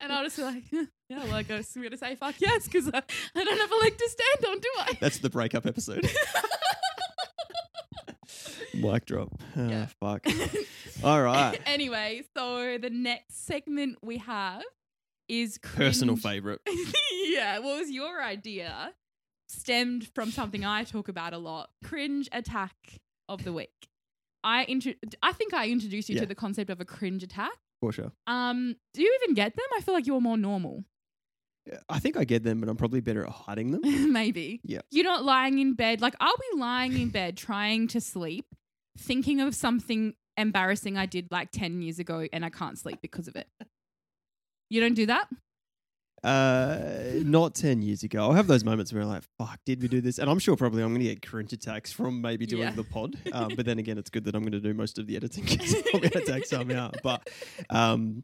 and 0.00 0.10
I'll 0.12 0.24
just 0.24 0.36
be 0.38 0.42
like, 0.42 0.64
yeah, 0.72 1.24
well, 1.24 1.34
I 1.34 1.42
guess 1.42 1.76
I'm 1.76 1.82
going 1.82 1.92
to 1.92 1.98
say 1.98 2.16
fuck 2.16 2.34
yes 2.40 2.64
because 2.64 2.88
I, 2.88 3.02
I 3.36 3.44
don't 3.44 3.60
have 3.60 3.70
a 3.70 3.76
leg 3.76 3.96
to 3.98 4.08
stand 4.08 4.46
on, 4.50 4.58
do 4.58 4.68
I? 4.78 4.98
that's 5.00 5.18
the 5.18 5.30
breakup 5.30 5.66
episode. 5.66 6.10
Mic 8.74 9.04
drop. 9.04 9.28
Ah, 9.54 9.68
Yeah. 9.68 9.86
Fuck. 10.00 10.26
All 11.04 11.22
right. 11.22 11.60
anyway, 11.66 12.22
so 12.34 12.78
the 12.78 12.88
next 12.88 13.46
segment 13.46 13.98
we 14.02 14.16
have 14.18 14.62
is 15.28 15.58
Personal 15.58 16.16
favorite. 16.16 16.60
yeah, 17.26 17.58
what 17.58 17.78
was 17.80 17.90
your 17.90 18.22
idea? 18.22 18.92
Stemmed 19.48 20.08
from 20.14 20.30
something 20.30 20.64
I 20.64 20.84
talk 20.84 21.08
about 21.08 21.32
a 21.34 21.38
lot: 21.38 21.70
cringe 21.84 22.28
attack 22.32 22.74
of 23.28 23.44
the 23.44 23.52
week. 23.52 23.88
I 24.44 24.64
intro- 24.64 24.94
I 25.22 25.32
think 25.32 25.54
I 25.54 25.68
introduced 25.68 26.08
you 26.08 26.14
Yeah. 26.16 26.22
to 26.22 26.26
the 26.26 26.34
concept 26.34 26.70
of 26.70 26.80
a 26.80 26.84
cringe 26.84 27.22
attack. 27.22 27.52
For 27.80 27.92
sure. 27.92 28.12
Um, 28.26 28.76
do 28.94 29.02
you 29.02 29.18
even 29.22 29.34
get 29.34 29.54
them? 29.56 29.66
I 29.76 29.80
feel 29.80 29.94
like 29.94 30.06
you're 30.06 30.20
more 30.20 30.38
normal. 30.38 30.84
Yeah, 31.66 31.78
I 31.88 31.98
think 32.00 32.16
I 32.16 32.24
get 32.24 32.42
them, 32.42 32.60
but 32.60 32.68
I'm 32.68 32.76
probably 32.76 33.00
better 33.00 33.24
at 33.24 33.30
hiding 33.30 33.70
them. 33.70 33.82
Maybe. 34.12 34.60
Yeah. 34.64 34.80
You're 34.90 35.04
not 35.04 35.24
lying 35.24 35.58
in 35.60 35.74
bed. 35.74 36.00
Like 36.00 36.14
I'll 36.18 36.36
be 36.36 36.58
lying 36.60 36.94
in 36.98 37.10
bed 37.10 37.36
trying 37.36 37.86
to 37.88 38.00
sleep, 38.00 38.46
thinking 38.98 39.40
of 39.40 39.54
something 39.54 40.14
embarrassing 40.36 40.96
I 40.96 41.06
did 41.06 41.28
like 41.30 41.50
10 41.52 41.82
years 41.82 41.98
ago 41.98 42.26
and 42.32 42.44
I 42.44 42.50
can't 42.50 42.78
sleep 42.78 43.00
because 43.02 43.28
of 43.28 43.36
it. 43.36 43.46
You 44.72 44.80
don't 44.80 44.94
do 44.94 45.04
that? 45.06 45.28
Uh, 46.24 46.78
not 47.24 47.54
10 47.54 47.82
years 47.82 48.04
ago. 48.04 48.22
I'll 48.22 48.32
have 48.32 48.46
those 48.46 48.64
moments 48.64 48.92
where 48.92 49.02
I'm 49.02 49.08
like, 49.08 49.24
fuck, 49.38 49.58
did 49.66 49.82
we 49.82 49.88
do 49.88 50.00
this? 50.00 50.18
And 50.18 50.30
I'm 50.30 50.38
sure 50.38 50.56
probably 50.56 50.82
I'm 50.82 50.90
going 50.90 51.00
to 51.00 51.08
get 51.08 51.26
cringe 51.26 51.52
attacks 51.52 51.92
from 51.92 52.22
maybe 52.22 52.46
doing 52.46 52.62
Yeah. 52.62 52.70
the 52.70 52.84
pod. 52.84 53.16
Um, 53.32 53.52
but 53.56 53.66
then 53.66 53.78
again, 53.78 53.98
it's 53.98 54.08
good 54.08 54.24
that 54.24 54.34
I'm 54.34 54.42
going 54.42 54.52
to 54.52 54.60
do 54.60 54.72
most 54.72 54.98
of 54.98 55.06
the 55.06 55.16
editing 55.16 55.44
because 55.48 55.74
I'm 55.92 56.00
going 56.00 56.10
to 56.10 56.24
take 56.24 56.46
some 56.46 56.70
out. 56.70 56.96
But 57.02 57.28
um, 57.70 58.22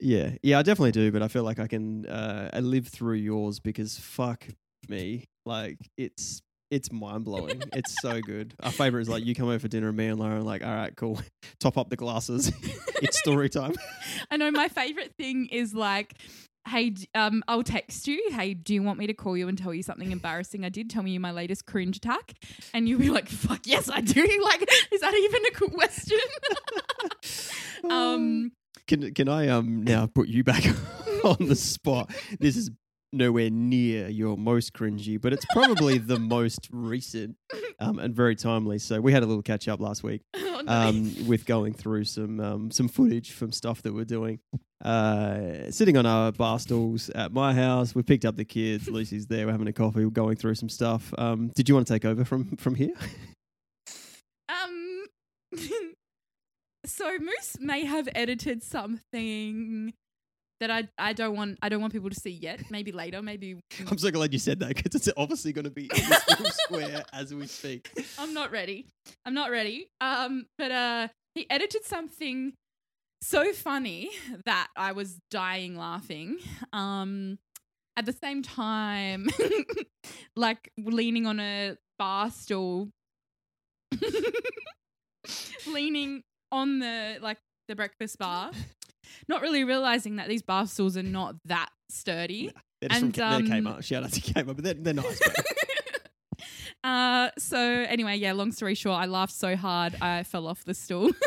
Yeah, 0.00 0.32
yeah, 0.42 0.58
I 0.58 0.62
definitely 0.62 0.92
do, 0.92 1.12
but 1.12 1.22
I 1.22 1.28
feel 1.28 1.44
like 1.44 1.58
I 1.58 1.66
can 1.66 2.04
uh, 2.06 2.50
I 2.52 2.60
live 2.60 2.88
through 2.88 3.14
yours 3.16 3.60
because 3.60 3.96
fuck 3.98 4.46
me, 4.88 5.24
like 5.46 5.78
it's 5.96 6.42
it's 6.70 6.92
mind 6.92 7.24
blowing. 7.24 7.62
it's 7.72 8.00
so 8.00 8.20
good. 8.20 8.54
Our 8.62 8.70
favorite 8.70 9.02
is 9.02 9.08
like 9.08 9.24
you 9.24 9.34
come 9.34 9.48
over 9.48 9.58
for 9.58 9.68
dinner 9.68 9.88
and 9.88 9.96
me 9.96 10.06
and 10.06 10.18
Lauren 10.18 10.38
are 10.38 10.42
like, 10.42 10.64
all 10.64 10.74
right, 10.74 10.94
cool, 10.96 11.20
top 11.60 11.76
up 11.76 11.90
the 11.90 11.96
glasses. 11.96 12.52
it's 13.02 13.18
story 13.18 13.48
time. 13.48 13.74
I 14.30 14.36
know 14.36 14.50
my 14.50 14.68
favorite 14.68 15.14
thing 15.16 15.46
is 15.46 15.74
like, 15.74 16.14
hey, 16.68 16.90
d- 16.90 17.08
um, 17.14 17.42
I'll 17.48 17.62
text 17.62 18.06
you. 18.06 18.30
Hey, 18.32 18.54
do 18.54 18.72
you 18.74 18.82
want 18.82 18.98
me 18.98 19.06
to 19.08 19.14
call 19.14 19.36
you 19.36 19.48
and 19.48 19.56
tell 19.58 19.74
you 19.74 19.82
something 19.82 20.12
embarrassing 20.12 20.64
I 20.64 20.68
did? 20.68 20.90
Tell 20.90 21.02
me 21.02 21.10
you 21.12 21.20
my 21.20 21.32
latest 21.32 21.66
cringe 21.66 21.96
attack, 21.96 22.34
and 22.74 22.88
you'll 22.88 23.00
be 23.00 23.10
like, 23.10 23.28
fuck 23.28 23.60
yes, 23.64 23.88
I 23.90 24.00
do. 24.00 24.20
Like, 24.44 24.70
is 24.92 25.00
that 25.00 25.14
even 25.14 25.42
a 25.46 25.70
question? 25.70 26.18
um, 27.90 28.52
Can 28.86 29.12
can 29.14 29.28
I 29.28 29.48
um 29.48 29.82
now 29.84 30.06
put 30.06 30.28
you 30.28 30.44
back 30.44 30.64
on 31.24 31.46
the 31.46 31.56
spot? 31.56 32.10
This 32.38 32.56
is 32.56 32.70
nowhere 33.12 33.50
near 33.50 34.08
your 34.08 34.36
most 34.36 34.72
cringy, 34.72 35.20
but 35.20 35.32
it's 35.32 35.44
probably 35.52 35.98
the 35.98 36.18
most 36.18 36.68
recent 36.70 37.36
um, 37.78 37.98
and 37.98 38.14
very 38.14 38.36
timely. 38.36 38.78
So 38.78 39.00
we 39.00 39.12
had 39.12 39.22
a 39.22 39.26
little 39.26 39.42
catch 39.42 39.68
up 39.68 39.80
last 39.80 40.02
week 40.02 40.22
oh, 40.34 40.62
no. 40.64 40.72
um, 40.72 41.26
with 41.26 41.46
going 41.46 41.72
through 41.74 42.04
some 42.04 42.40
um, 42.40 42.70
some 42.70 42.88
footage 42.88 43.32
from 43.32 43.52
stuff 43.52 43.82
that 43.82 43.94
we're 43.94 44.04
doing. 44.04 44.40
Uh, 44.84 45.70
sitting 45.70 45.96
on 45.98 46.06
our 46.06 46.32
bar 46.32 46.58
stools 46.58 47.10
at 47.10 47.32
my 47.32 47.52
house, 47.52 47.94
we 47.94 48.02
picked 48.02 48.24
up 48.24 48.36
the 48.36 48.44
kids. 48.44 48.88
Lucy's 48.90 49.26
there. 49.26 49.46
We're 49.46 49.52
having 49.52 49.68
a 49.68 49.72
coffee. 49.72 50.04
We're 50.04 50.10
going 50.10 50.36
through 50.36 50.54
some 50.54 50.68
stuff. 50.68 51.12
Um, 51.18 51.50
did 51.54 51.68
you 51.68 51.74
want 51.74 51.86
to 51.86 51.92
take 51.92 52.04
over 52.04 52.24
from 52.24 52.56
from 52.56 52.74
here? 52.74 52.94
Um, 54.48 55.06
so 56.84 57.18
Moose 57.18 57.56
may 57.60 57.84
have 57.84 58.08
edited 58.14 58.62
something 58.62 59.92
that 60.60 60.70
I 60.70 60.88
I 60.98 61.12
don't 61.12 61.34
want 61.34 61.58
I 61.62 61.68
don't 61.68 61.80
want 61.80 61.92
people 61.92 62.10
to 62.10 62.20
see 62.20 62.30
yet. 62.30 62.70
Maybe 62.70 62.92
later. 62.92 63.22
Maybe 63.22 63.60
I'm 63.90 63.98
so 63.98 64.10
glad 64.10 64.32
you 64.32 64.38
said 64.38 64.60
that 64.60 64.76
because 64.76 64.94
it's 64.94 65.08
obviously 65.16 65.52
going 65.52 65.64
to 65.64 65.70
be 65.70 65.84
in 65.84 66.08
this 66.08 66.28
little 66.28 66.50
square 66.50 67.04
as 67.12 67.34
we 67.34 67.46
speak. 67.46 67.90
I'm 68.18 68.34
not 68.34 68.50
ready. 68.50 68.86
I'm 69.24 69.34
not 69.34 69.50
ready. 69.50 69.88
Um, 70.00 70.46
but 70.58 70.70
uh, 70.70 71.08
he 71.34 71.48
edited 71.50 71.84
something 71.84 72.52
so 73.22 73.52
funny 73.52 74.10
that 74.44 74.68
I 74.76 74.92
was 74.92 75.18
dying 75.30 75.76
laughing. 75.76 76.38
Um, 76.72 77.38
at 77.96 78.06
the 78.06 78.12
same 78.12 78.42
time, 78.42 79.28
like 80.36 80.70
leaning 80.78 81.26
on 81.26 81.40
a 81.40 81.76
bar 81.98 82.30
stool, 82.30 82.88
leaning 85.66 86.22
on 86.52 86.78
the 86.78 87.18
like 87.20 87.38
the 87.68 87.76
breakfast 87.76 88.18
bar, 88.18 88.52
not 89.28 89.42
really 89.42 89.64
realizing 89.64 90.16
that 90.16 90.28
these 90.28 90.42
bar 90.42 90.66
stools 90.66 90.96
are 90.96 91.02
not 91.02 91.36
that 91.46 91.68
sturdy. 91.88 92.50
They're 92.80 92.88
just 92.88 93.02
And, 93.02 93.14
from 93.14 93.40
K- 93.40 93.48
they're 93.48 93.58
um, 93.58 93.64
Kmart. 93.64 93.84
Shout 93.84 94.04
out 94.04 94.12
to 94.12 94.20
Kmart, 94.20 94.46
but 94.46 94.56
they're, 94.64 94.74
they're 94.74 94.94
nice. 94.94 95.20
uh, 96.84 97.30
so 97.38 97.58
anyway, 97.58 98.16
yeah. 98.16 98.32
Long 98.32 98.52
story 98.52 98.74
short, 98.74 99.00
I 99.00 99.06
laughed 99.06 99.34
so 99.34 99.56
hard 99.56 99.96
I 100.00 100.22
fell 100.22 100.46
off 100.46 100.64
the 100.64 100.74
stool. 100.74 101.10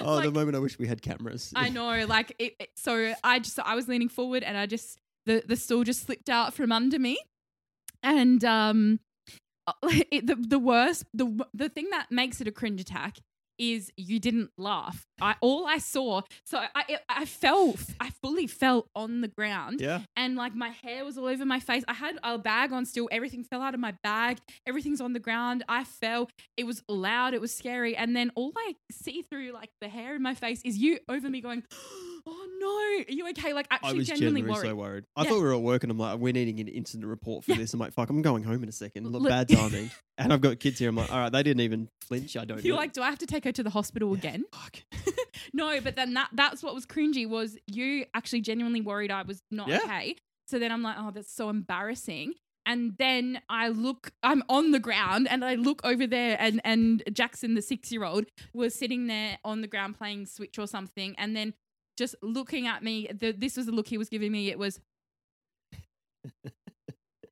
oh, 0.00 0.20
the 0.20 0.30
moment 0.30 0.56
I 0.56 0.60
wish 0.60 0.78
we 0.78 0.86
had 0.86 1.02
cameras. 1.02 1.52
I 1.56 1.68
know, 1.68 2.04
like 2.06 2.34
it, 2.38 2.54
it- 2.58 2.70
So 2.76 3.14
I 3.22 3.38
just 3.38 3.58
I 3.58 3.74
was 3.74 3.88
leaning 3.88 4.08
forward 4.08 4.42
and 4.42 4.56
I 4.56 4.66
just 4.66 4.98
the 5.26 5.42
the 5.46 5.56
stool 5.56 5.84
just 5.84 6.02
slipped 6.04 6.28
out 6.28 6.52
from 6.54 6.70
under 6.70 6.98
me, 6.98 7.18
and 8.02 8.44
um, 8.44 9.00
it, 10.10 10.26
the 10.26 10.36
the 10.36 10.58
worst 10.58 11.04
the 11.14 11.46
the 11.54 11.68
thing 11.68 11.88
that 11.90 12.10
makes 12.10 12.40
it 12.40 12.48
a 12.48 12.52
cringe 12.52 12.80
attack 12.80 13.18
is 13.58 13.90
you 13.96 14.18
didn't 14.18 14.50
laugh. 14.58 15.06
I 15.20 15.36
all 15.40 15.66
I 15.66 15.78
saw, 15.78 16.22
so 16.44 16.58
I 16.58 16.68
I, 16.74 16.98
I 17.08 17.24
fell, 17.24 17.74
I 18.00 18.10
fully 18.10 18.46
fell 18.46 18.88
on 18.94 19.20
the 19.20 19.28
ground, 19.28 19.80
Yeah. 19.80 20.00
and 20.16 20.36
like 20.36 20.54
my 20.54 20.70
hair 20.70 21.04
was 21.04 21.16
all 21.18 21.26
over 21.26 21.44
my 21.44 21.60
face. 21.60 21.84
I 21.88 21.94
had 21.94 22.18
a 22.22 22.38
bag 22.38 22.72
on 22.72 22.84
still. 22.84 23.08
Everything 23.12 23.44
fell 23.44 23.62
out 23.62 23.74
of 23.74 23.80
my 23.80 23.94
bag. 24.02 24.38
Everything's 24.66 25.00
on 25.00 25.12
the 25.12 25.20
ground. 25.20 25.64
I 25.68 25.84
fell. 25.84 26.28
It 26.56 26.64
was 26.64 26.82
loud. 26.88 27.34
It 27.34 27.40
was 27.40 27.54
scary. 27.54 27.96
And 27.96 28.14
then 28.16 28.30
all 28.34 28.52
I 28.56 28.74
see 28.90 29.22
through 29.22 29.52
like 29.52 29.70
the 29.80 29.88
hair 29.88 30.14
in 30.16 30.22
my 30.22 30.34
face 30.34 30.60
is 30.64 30.78
you 30.78 30.98
over 31.08 31.28
me 31.30 31.40
going, 31.40 31.62
oh, 31.72 32.13
"Oh 32.26 32.48
no, 32.58 33.04
are 33.08 33.12
you 33.12 33.28
okay?" 33.30 33.52
Like 33.52 33.66
actually, 33.70 33.90
I 33.90 33.92
was 33.94 34.06
genuinely 34.08 34.42
worried. 34.42 34.68
so 34.68 34.74
worried. 34.74 35.04
I 35.16 35.22
Yeah. 35.22 35.28
thought 35.30 35.36
we 35.36 35.42
were 35.44 35.54
at 35.54 35.60
work 35.62 35.82
and 35.84 35.90
I'm 35.92 35.98
like, 35.98 36.18
we're 36.18 36.32
needing 36.32 36.60
an 36.60 36.68
incident 36.68 37.06
report 37.08 37.44
for 37.44 37.52
Yeah. 37.52 37.58
this. 37.58 37.74
I'm 37.74 37.80
like, 37.80 37.92
fuck, 37.92 38.08
I'm 38.10 38.22
going 38.22 38.42
home 38.44 38.62
in 38.62 38.68
a 38.68 38.72
second. 38.72 39.06
Look, 39.10 39.22
Look- 39.22 39.30
bad 39.30 39.48
timing. 39.48 39.90
and 40.18 40.32
I've 40.32 40.40
got 40.40 40.60
kids 40.60 40.78
here. 40.78 40.88
I'm 40.88 40.96
like, 40.96 41.12
all 41.12 41.18
right, 41.18 41.32
they 41.32 41.42
didn't 41.42 41.60
even 41.60 41.88
flinch. 42.02 42.36
I 42.36 42.44
don't 42.44 42.64
You're 42.64 42.74
know. 42.76 42.80
like, 42.80 42.92
do 42.92 43.02
I 43.02 43.10
have 43.10 43.18
to 43.18 43.26
take 43.26 43.44
her 43.44 43.52
to 43.52 43.62
the 43.62 43.70
hospital 43.70 44.12
again? 44.14 44.44
Fuck. 44.52 44.82
no, 45.52 45.80
but 45.80 45.96
then 45.96 46.14
that 46.14 46.28
that's 46.32 46.62
what 46.62 46.74
was 46.74 46.86
cringy 46.86 47.28
was 47.28 47.56
you 47.66 48.06
actually 48.14 48.40
genuinely 48.40 48.80
worried 48.80 49.10
I 49.10 49.22
was 49.22 49.42
not 49.50 49.68
Yeah. 49.68 49.78
okay. 49.84 50.16
So 50.48 50.58
then 50.58 50.70
I'm 50.72 50.82
like, 50.82 50.96
oh, 50.98 51.10
that's 51.10 51.34
so 51.34 51.48
embarrassing. 51.50 52.34
And 52.66 52.96
then 52.98 53.42
I 53.50 53.68
look, 53.68 54.10
I'm 54.22 54.42
on 54.48 54.70
the 54.70 54.78
ground 54.78 55.28
and 55.28 55.44
I 55.44 55.54
look 55.54 55.82
over 55.84 56.06
there 56.06 56.36
and 56.40 56.62
and 56.64 57.02
Jackson, 57.12 57.54
the 57.54 57.60
six 57.62 57.92
year 57.92 58.04
old, 58.04 58.24
was 58.54 58.74
sitting 58.74 59.06
there 59.06 59.38
on 59.44 59.60
the 59.60 59.66
ground 59.66 59.98
playing 59.98 60.24
Switch 60.24 60.58
or 60.58 60.66
something, 60.66 61.14
and 61.18 61.36
then 61.36 61.52
just 61.96 62.14
looking 62.22 62.66
at 62.66 62.82
me. 62.82 63.08
The, 63.12 63.32
this 63.32 63.56
was 63.56 63.66
the 63.66 63.72
look 63.72 63.88
he 63.88 63.98
was 63.98 64.08
giving 64.08 64.32
me. 64.32 64.50
It 64.50 64.58
was 64.58 64.80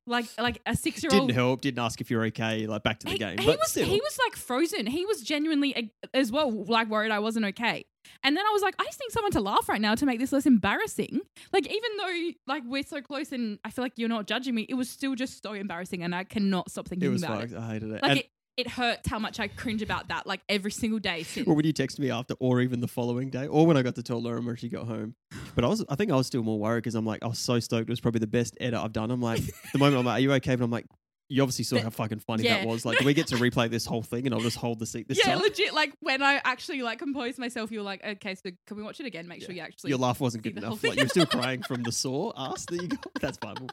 like 0.05 0.25
like 0.37 0.61
a 0.65 0.75
six 0.75 1.01
year 1.03 1.11
old 1.13 1.27
Didn't 1.27 1.35
help. 1.35 1.61
Didn't 1.61 1.79
ask 1.79 2.01
if 2.01 2.11
you're 2.11 2.25
okay. 2.25 2.67
Like 2.67 2.83
back 2.83 2.99
to 2.99 3.05
the 3.05 3.13
he, 3.13 3.17
game. 3.17 3.37
he 3.37 3.45
but 3.45 3.59
was 3.59 3.71
still. 3.71 3.85
he 3.85 3.99
was 3.99 4.19
like 4.25 4.35
frozen. 4.35 4.85
He 4.85 5.05
was 5.05 5.21
genuinely 5.21 5.91
as 6.13 6.31
well 6.31 6.51
like 6.51 6.89
worried 6.89 7.11
I 7.11 7.19
wasn't 7.19 7.45
okay. 7.47 7.85
And 8.23 8.35
then 8.35 8.45
I 8.45 8.49
was 8.51 8.61
like, 8.61 8.75
I 8.79 8.83
just 8.85 8.99
need 8.99 9.11
someone 9.11 9.31
to 9.31 9.41
laugh 9.41 9.67
right 9.69 9.79
now 9.79 9.95
to 9.95 10.05
make 10.05 10.19
this 10.19 10.31
less 10.31 10.45
embarrassing. 10.45 11.21
Like 11.51 11.67
even 11.67 11.89
though 11.97 12.31
like 12.47 12.63
we're 12.65 12.83
so 12.83 13.01
close 13.01 13.31
and 13.31 13.59
I 13.63 13.69
feel 13.69 13.83
like 13.83 13.93
you're 13.95 14.09
not 14.09 14.27
judging 14.27 14.55
me, 14.55 14.65
it 14.67 14.75
was 14.75 14.89
still 14.89 15.15
just 15.15 15.41
so 15.43 15.53
embarrassing, 15.53 16.03
and 16.03 16.13
I 16.13 16.23
cannot 16.23 16.69
stop 16.69 16.87
thinking 16.87 17.09
it 17.09 17.11
was 17.11 17.23
about 17.23 17.45
it. 17.45 17.53
I 17.55 17.67
hated 17.73 17.91
it. 17.91 18.01
Like 18.01 18.11
and 18.11 18.19
it, 18.19 18.29
it 18.55 18.69
hurts 18.69 19.09
how 19.09 19.19
much 19.19 19.39
I 19.39 19.47
cringe 19.47 19.81
about 19.81 20.09
that 20.09 20.27
like 20.27 20.41
every 20.47 20.71
single 20.71 20.99
day 20.99 21.23
since. 21.23 21.47
well, 21.47 21.55
when 21.55 21.65
you 21.65 21.73
text 21.73 21.99
me 21.99 22.11
after, 22.11 22.35
or 22.39 22.61
even 22.61 22.81
the 22.81 22.87
following 22.87 23.29
day, 23.29 23.47
or 23.47 23.65
when 23.65 23.77
I 23.77 23.81
got 23.81 23.95
to 23.95 24.03
tell 24.03 24.21
Lauren 24.21 24.45
when 24.45 24.55
she 24.55 24.69
got 24.69 24.85
home. 24.85 25.15
But 25.55 25.63
I 25.63 25.67
was, 25.67 25.83
I 25.89 25.95
think 25.95 26.11
I 26.11 26.15
was 26.15 26.27
still 26.27 26.43
more 26.43 26.59
worried 26.59 26.83
because 26.83 26.95
I'm 26.95 27.05
like, 27.05 27.23
I 27.23 27.27
was 27.27 27.39
so 27.39 27.59
stoked. 27.59 27.89
It 27.89 27.91
was 27.91 27.99
probably 27.99 28.19
the 28.19 28.27
best 28.27 28.55
edit 28.59 28.79
I've 28.79 28.93
done. 28.93 29.11
I'm 29.11 29.21
like, 29.21 29.41
the 29.73 29.79
moment 29.79 29.99
I'm 29.99 30.05
like, 30.05 30.17
are 30.17 30.19
you 30.19 30.33
okay? 30.33 30.55
But 30.55 30.65
I'm 30.65 30.71
like, 30.71 30.85
you 31.29 31.41
obviously 31.41 31.63
saw 31.63 31.79
how 31.81 31.89
fucking 31.89 32.19
funny 32.19 32.43
yeah. 32.43 32.59
that 32.59 32.67
was. 32.67 32.85
Like, 32.85 32.99
do 32.99 33.05
we 33.05 33.13
get 33.13 33.27
to 33.27 33.37
replay 33.37 33.69
this 33.69 33.85
whole 33.85 34.03
thing 34.03 34.25
and 34.25 34.35
I'll 34.35 34.41
just 34.41 34.57
hold 34.57 34.77
the 34.77 34.85
seat 34.85 35.07
this 35.07 35.17
yeah, 35.17 35.33
time? 35.33 35.41
legit. 35.41 35.73
Like 35.73 35.93
when 35.99 36.21
I 36.21 36.39
actually 36.43 36.83
like 36.83 36.99
composed 36.99 37.39
myself, 37.39 37.71
you 37.71 37.79
were 37.79 37.85
like, 37.85 38.05
okay, 38.05 38.35
so 38.35 38.51
can 38.67 38.77
we 38.77 38.83
watch 38.83 38.99
it 38.99 39.07
again? 39.07 39.27
Make 39.27 39.41
sure 39.41 39.55
you 39.55 39.61
actually. 39.61 39.89
Your 39.89 39.99
laugh 39.99 40.19
wasn't 40.19 40.43
good 40.43 40.57
enough. 40.57 40.83
Like, 40.83 40.97
you're 40.97 41.07
still 41.07 41.25
crying 41.25 41.63
from 41.63 41.81
the 41.81 41.91
sore 41.91 42.33
ass 42.37 42.65
that 42.67 42.81
you 42.81 42.87
got. 42.87 43.07
That's 43.19 43.37
fine. 43.37 43.69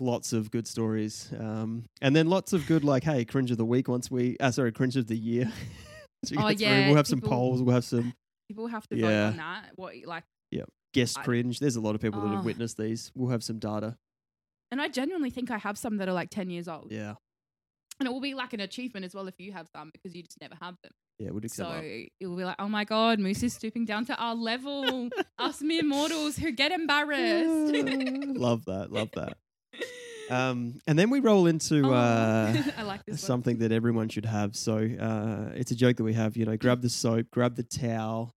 Lots 0.00 0.32
of 0.32 0.50
good 0.50 0.66
stories. 0.66 1.32
Um, 1.38 1.84
and 2.02 2.14
then 2.14 2.28
lots 2.28 2.52
of 2.52 2.66
good, 2.66 2.84
like, 2.84 3.04
hey, 3.04 3.24
cringe 3.24 3.50
of 3.50 3.56
the 3.58 3.64
week 3.64 3.88
once 3.88 4.10
we, 4.10 4.36
uh, 4.40 4.50
sorry, 4.50 4.72
cringe 4.72 4.96
of 4.96 5.06
the 5.06 5.16
year. 5.16 5.50
Oh, 6.36 6.48
through. 6.48 6.54
yeah, 6.58 6.86
We'll 6.88 6.96
have 6.96 7.06
some 7.06 7.20
polls. 7.20 7.62
We'll 7.62 7.74
have 7.74 7.84
some 7.84 8.12
People 8.48 8.66
have 8.68 8.86
to 8.88 8.96
Yeah. 8.96 9.06
vote 9.26 9.26
on 9.32 9.36
that. 9.36 9.70
What 9.76 9.94
like 10.06 10.24
Yeah, 10.50 10.62
guest 10.92 11.18
I- 11.18 11.22
cringe. 11.22 11.60
There's 11.60 11.76
a 11.76 11.80
lot 11.80 11.94
of 11.94 12.00
people 12.00 12.20
that 12.22 12.34
have 12.34 12.44
witnessed 12.44 12.78
these. 12.78 13.12
We'll 13.14 13.30
have 13.30 13.44
some 13.44 13.58
data. 13.60 13.96
And 14.72 14.80
I 14.80 14.88
genuinely 14.88 15.30
think 15.30 15.50
I 15.52 15.58
have 15.58 15.78
some 15.78 15.98
that 15.98 16.08
are 16.08 16.12
like 16.14 16.30
10 16.30 16.50
years 16.50 16.66
old. 16.66 16.90
Yeah. 16.90 17.14
And 17.98 18.06
it 18.06 18.12
will 18.12 18.20
be 18.20 18.34
like 18.34 18.52
an 18.52 18.60
achievement 18.60 19.04
as 19.06 19.14
well 19.14 19.26
if 19.26 19.34
you 19.38 19.52
have 19.52 19.68
some 19.74 19.90
because 19.90 20.14
you 20.14 20.22
just 20.22 20.40
never 20.40 20.54
have 20.60 20.76
them. 20.82 20.92
Yeah, 21.18 21.30
we'll 21.30 21.40
do 21.40 21.48
So 21.48 21.70
it 21.82 22.26
will 22.26 22.36
be 22.36 22.44
like, 22.44 22.56
oh 22.58 22.68
my 22.68 22.84
God, 22.84 23.18
Moose 23.18 23.42
is 23.42 23.54
stooping 23.54 23.86
down 23.86 24.04
to 24.06 24.16
our 24.16 24.34
level. 24.34 25.08
Us 25.38 25.62
mere 25.62 25.82
mortals 25.82 26.36
who 26.36 26.52
get 26.52 26.72
embarrassed. 26.72 27.74
love 28.38 28.64
that. 28.66 28.92
Love 28.92 29.10
that. 29.14 29.36
Um, 30.28 30.80
and 30.88 30.98
then 30.98 31.10
we 31.10 31.20
roll 31.20 31.46
into 31.46 31.86
Oh, 31.86 31.92
uh, 31.92 32.52
I 32.76 32.82
like 32.82 33.02
one. 33.06 33.16
something 33.16 33.58
that 33.58 33.70
everyone 33.70 34.08
should 34.08 34.26
have. 34.26 34.56
So 34.56 34.78
uh, 34.78 35.52
it's 35.54 35.70
a 35.70 35.76
joke 35.76 35.98
that 35.98 36.02
we 36.02 36.14
have. 36.14 36.36
You 36.36 36.46
know, 36.46 36.56
grab 36.56 36.82
the 36.82 36.88
soap, 36.90 37.26
grab 37.30 37.54
the 37.54 37.62
towel, 37.62 38.34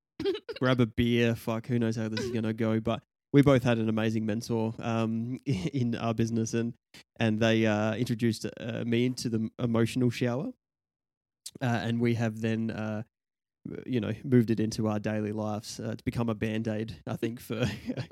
grab 0.60 0.80
a 0.82 0.86
beer. 0.86 1.34
Fuck, 1.34 1.66
who 1.66 1.80
knows 1.80 1.96
how 1.96 2.08
this 2.08 2.20
is 2.20 2.30
gonna 2.30 2.54
go? 2.54 2.80
But 2.80 3.02
we 3.32 3.42
both 3.42 3.64
had 3.64 3.78
an 3.78 3.90
amazing 3.90 4.26
mentor 4.26 4.74
um, 4.80 5.40
in 5.46 5.96
our 5.96 6.14
business, 6.14 6.54
and 6.54 6.74
and 7.20 7.40
they 7.40 7.66
uh, 7.66 7.96
introduced 7.96 8.46
uh, 8.60 8.84
me 8.86 9.06
into 9.06 9.30
the 9.30 9.50
emotional 9.60 10.10
shower, 10.10 10.52
uh, 11.62 11.66
and 11.66 12.00
we 12.00 12.16
have 12.16 12.42
then. 12.42 12.72
Uh, 12.72 13.04
you 13.86 14.00
know, 14.00 14.14
moved 14.24 14.50
it 14.50 14.60
into 14.60 14.88
our 14.88 15.00
daily 15.00 15.34
lives 15.34 15.80
uh, 15.82 15.94
to 15.94 16.04
become 16.04 16.30
a 16.30 16.34
band 16.34 16.68
aid, 16.68 16.96
I 17.06 17.18
think, 17.18 17.40
for 17.40 17.70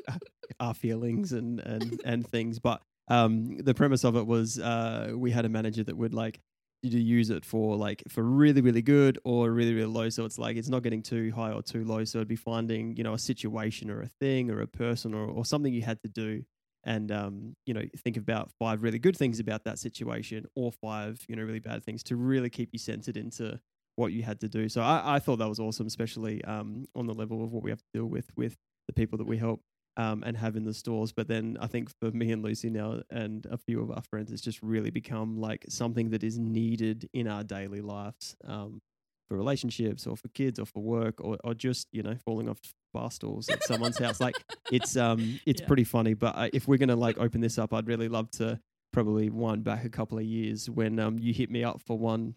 our 0.60 0.74
feelings 0.74 1.32
and, 1.32 1.60
and, 1.62 2.00
and 2.04 2.28
things. 2.28 2.60
But 2.60 2.82
um, 3.08 3.58
the 3.58 3.74
premise 3.74 4.04
of 4.04 4.18
it 4.18 4.28
was 4.28 4.60
uh, 4.60 5.14
we 5.16 5.32
had 5.32 5.46
a 5.46 5.50
manager 5.50 5.84
that 5.86 5.98
would 5.98 6.14
like 6.14 6.42
you 6.84 7.00
use 7.00 7.30
it 7.30 7.44
for 7.44 7.76
like 7.76 8.04
for 8.08 8.24
really 8.24 8.62
really 8.62 8.82
good 8.82 9.20
or 9.24 9.52
really 9.52 9.74
really 9.74 9.92
low. 9.92 10.10
So 10.10 10.26
it's 10.26 10.38
like 10.38 10.58
it's 10.58 10.70
not 10.70 10.84
getting 10.84 11.02
too 11.02 11.32
high 11.36 11.52
or 11.52 11.62
too 11.62 11.84
low. 11.84 12.04
So 12.06 12.20
it'd 12.20 12.28
be 12.28 12.36
finding 12.36 12.96
you 12.96 13.04
know 13.04 13.14
a 13.14 13.20
situation 13.20 13.90
or 13.90 14.02
a 14.02 14.10
thing 14.22 14.50
or 14.52 14.62
a 14.62 14.68
person 14.68 15.14
or, 15.14 15.26
or 15.26 15.46
something 15.46 15.74
you 15.74 15.82
had 15.82 16.02
to 16.04 16.10
do 16.10 16.44
and 16.84 17.12
um, 17.12 17.56
you 17.66 17.74
know 17.74 17.84
think 17.98 18.18
about 18.18 18.52
five 18.58 18.82
really 18.82 19.00
good 19.00 19.16
things 19.16 19.40
about 19.40 19.64
that 19.66 19.80
situation 19.80 20.46
or 20.56 20.72
five 20.72 21.20
you 21.28 21.36
know 21.36 21.44
really 21.44 21.60
bad 21.60 21.84
things 21.84 22.04
to 22.04 22.16
really 22.16 22.50
keep 22.50 22.70
you 22.72 22.80
centered 22.80 23.18
into 23.18 23.60
what 23.96 24.14
you 24.14 24.24
had 24.24 24.40
to 24.40 24.48
do. 24.48 24.70
So 24.70 24.82
I, 24.82 25.16
I 25.16 25.20
thought 25.20 25.38
that 25.38 25.50
was 25.50 25.60
awesome, 25.60 25.88
especially 25.88 26.44
um, 26.46 26.86
on 26.96 27.08
the 27.08 27.14
level 27.14 27.44
of 27.44 27.52
what 27.52 27.64
we 27.64 27.72
have 27.72 27.80
to 27.80 27.86
deal 27.94 28.06
with 28.06 28.30
with 28.36 28.56
the 28.88 28.94
people 28.94 29.18
that 29.18 29.28
we 29.28 29.38
help 29.38 29.62
um, 29.98 30.24
and 30.25 30.38
have 30.38 30.56
in 30.56 30.63
the 30.63 30.74
stores. 30.74 31.12
But 31.12 31.27
then 31.27 31.58
I 31.60 31.68
think 31.68 31.89
for 32.00 32.12
me 32.12 32.32
and 32.32 32.42
Lucy 32.44 32.70
now 32.70 33.01
and 33.10 33.46
a 33.51 33.58
few 33.58 33.82
of 33.82 33.92
our 33.92 34.01
friends, 34.04 34.32
it's 34.32 34.42
just 34.42 34.62
really 34.63 34.89
become 34.92 35.38
like 35.39 35.66
something 35.68 36.12
that 36.12 36.24
is 36.24 36.38
needed 36.39 37.10
in 37.13 37.27
our 37.27 37.44
daily 37.44 37.82
lives. 37.82 38.36
Um, 38.46 38.82
for 39.27 39.36
relationships 39.36 40.08
or 40.08 40.16
for 40.16 40.30
kids 40.30 40.58
or 40.58 40.66
for 40.66 40.82
work 40.82 41.16
or, 41.20 41.38
or 41.44 41.54
just 41.54 41.89
you 41.92 42.01
know 42.01 42.16
falling 42.24 42.48
off 42.48 42.60
bar 42.94 43.12
stools 43.12 43.50
at 43.50 43.62
someone's 43.63 43.98
house 43.98 44.22
like 44.22 44.42
it's 44.72 44.96
um 44.96 45.38
it's 45.46 45.60
Yeah. 45.60 45.68
pretty 45.68 45.84
funny 45.84 46.13
but 46.13 46.34
uh, 46.38 46.48
if 46.54 46.66
we're 46.66 46.77
gonna 46.77 46.96
like 46.96 47.18
open 47.18 47.42
this 47.42 47.58
up 47.58 47.74
i'd 47.74 47.88
really 47.88 48.08
love 48.08 48.32
to 48.32 48.58
probably 48.94 49.30
wind 49.30 49.66
back 49.66 49.84
a 49.84 49.89
couple 49.89 50.18
of 50.18 50.24
years 50.24 50.70
when 50.70 50.98
um 50.98 51.20
you 51.20 51.34
hit 51.34 51.51
me 51.51 51.62
up 51.62 51.82
for 51.82 51.98
one 52.00 52.36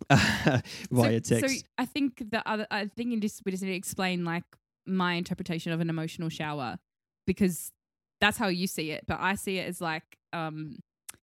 via 0.10 1.20
so, 1.22 1.38
text 1.38 1.64
So 1.64 1.68
I 1.78 1.84
think 1.84 2.30
the 2.30 2.42
other, 2.48 2.66
I 2.70 2.86
think 2.86 3.12
you 3.12 3.20
just 3.20 3.42
we 3.44 3.52
just 3.52 3.62
need 3.62 3.70
to 3.70 3.76
explain 3.76 4.24
like 4.24 4.44
my 4.86 5.14
interpretation 5.14 5.72
of 5.72 5.80
an 5.80 5.90
emotional 5.90 6.28
shower 6.28 6.78
because 7.26 7.70
that's 8.20 8.36
how 8.36 8.48
you 8.48 8.66
see 8.66 8.90
it, 8.90 9.04
but 9.06 9.18
I 9.20 9.34
see 9.34 9.58
it 9.58 9.68
as 9.68 9.80
like 9.80 10.02
um 10.32 10.76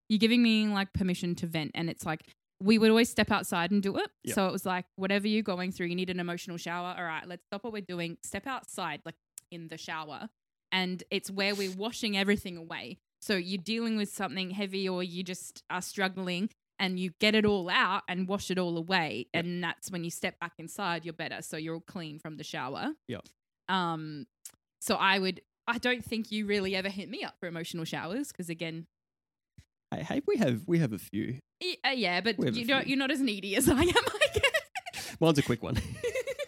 you're 0.10 0.20
giving 0.20 0.42
me 0.42 0.68
like 0.68 0.94
permission 0.94 1.36
to 1.36 1.48
vent, 1.48 1.72
and 1.76 1.90
it's 1.90 2.06
like 2.06 2.22
we 2.62 2.78
would 2.80 2.90
always 2.90 3.10
step 3.10 3.30
outside 3.32 3.72
and 3.72 3.84
do 3.84 3.98
it. 3.98 4.10
Yep. 4.24 4.36
So 4.36 4.48
it 4.48 4.52
was 4.52 4.66
like 4.66 4.86
whatever 4.96 5.28
you're 5.28 5.44
going 5.44 5.72
through, 5.72 5.88
you 5.88 5.96
need 5.96 6.10
an 6.10 6.20
emotional 6.20 6.58
shower. 6.58 6.96
All 6.98 7.04
right, 7.04 7.28
let's 7.28 7.44
stop 7.52 7.64
what 7.64 7.74
we're 7.74 7.82
doing, 7.88 8.18
step 8.24 8.48
outside, 8.48 9.02
like 9.06 9.16
in 9.52 9.68
the 9.68 9.78
shower, 9.78 10.30
and 10.72 11.04
it's 11.12 11.30
where 11.30 11.54
we're 11.56 11.72
washing 11.76 12.18
everything 12.18 12.58
away. 12.58 12.98
So 13.22 13.36
you're 13.36 13.62
dealing 13.62 13.98
with 13.98 14.10
something 14.10 14.52
heavy, 14.52 14.88
or 14.90 15.04
you 15.04 15.24
just 15.24 15.64
are 15.70 15.82
struggling, 15.82 16.50
and 16.80 17.00
you 17.00 17.12
get 17.20 17.36
it 17.36 17.46
all 17.46 17.70
out 17.70 18.04
and 18.08 18.28
wash 18.28 18.50
it 18.50 18.58
all 18.58 18.78
away, 18.78 19.28
Yep. 19.34 19.44
and 19.46 19.64
that's 19.64 19.92
when 19.92 20.04
you 20.04 20.10
step 20.12 20.40
back 20.40 20.54
inside, 20.58 21.04
you're 21.06 21.14
better. 21.14 21.42
So 21.42 21.58
you're 21.58 21.76
all 21.76 21.82
clean 21.82 22.18
from 22.18 22.38
the 22.38 22.44
shower. 22.44 22.94
Yep. 23.08 23.26
Um. 23.70 24.28
So 24.82 24.96
I 24.96 25.20
would. 25.20 25.42
I 25.68 25.78
don't 25.80 26.04
think 26.04 26.32
you 26.32 26.46
really 26.46 26.76
ever 26.76 26.90
hit 26.90 27.10
me 27.10 27.24
up 27.24 27.36
for 27.40 27.48
emotional 27.48 27.84
showers 27.84 28.30
because 28.30 28.50
again, 28.50 28.88
hey, 29.92 30.04
hey 30.04 30.22
we 30.26 30.38
have 30.38 30.64
we 30.66 30.80
have 30.80 30.94
a 30.94 31.00
few 31.00 31.40
uh, 31.84 31.90
yeah, 31.90 32.22
but 32.22 32.38
We 32.38 32.48
have 32.48 32.56
a 32.56 32.60
you 32.60 32.66
don't. 32.66 32.88
You're 32.88 32.98
not 32.98 33.12
as 33.12 33.22
needy 33.22 33.56
as 33.56 33.68
I 33.68 33.82
am. 33.82 33.88
I 33.88 34.28
guess. 34.34 35.18
mine's 35.20 35.40
a 35.40 35.44
quick 35.44 35.64
one 35.64 35.78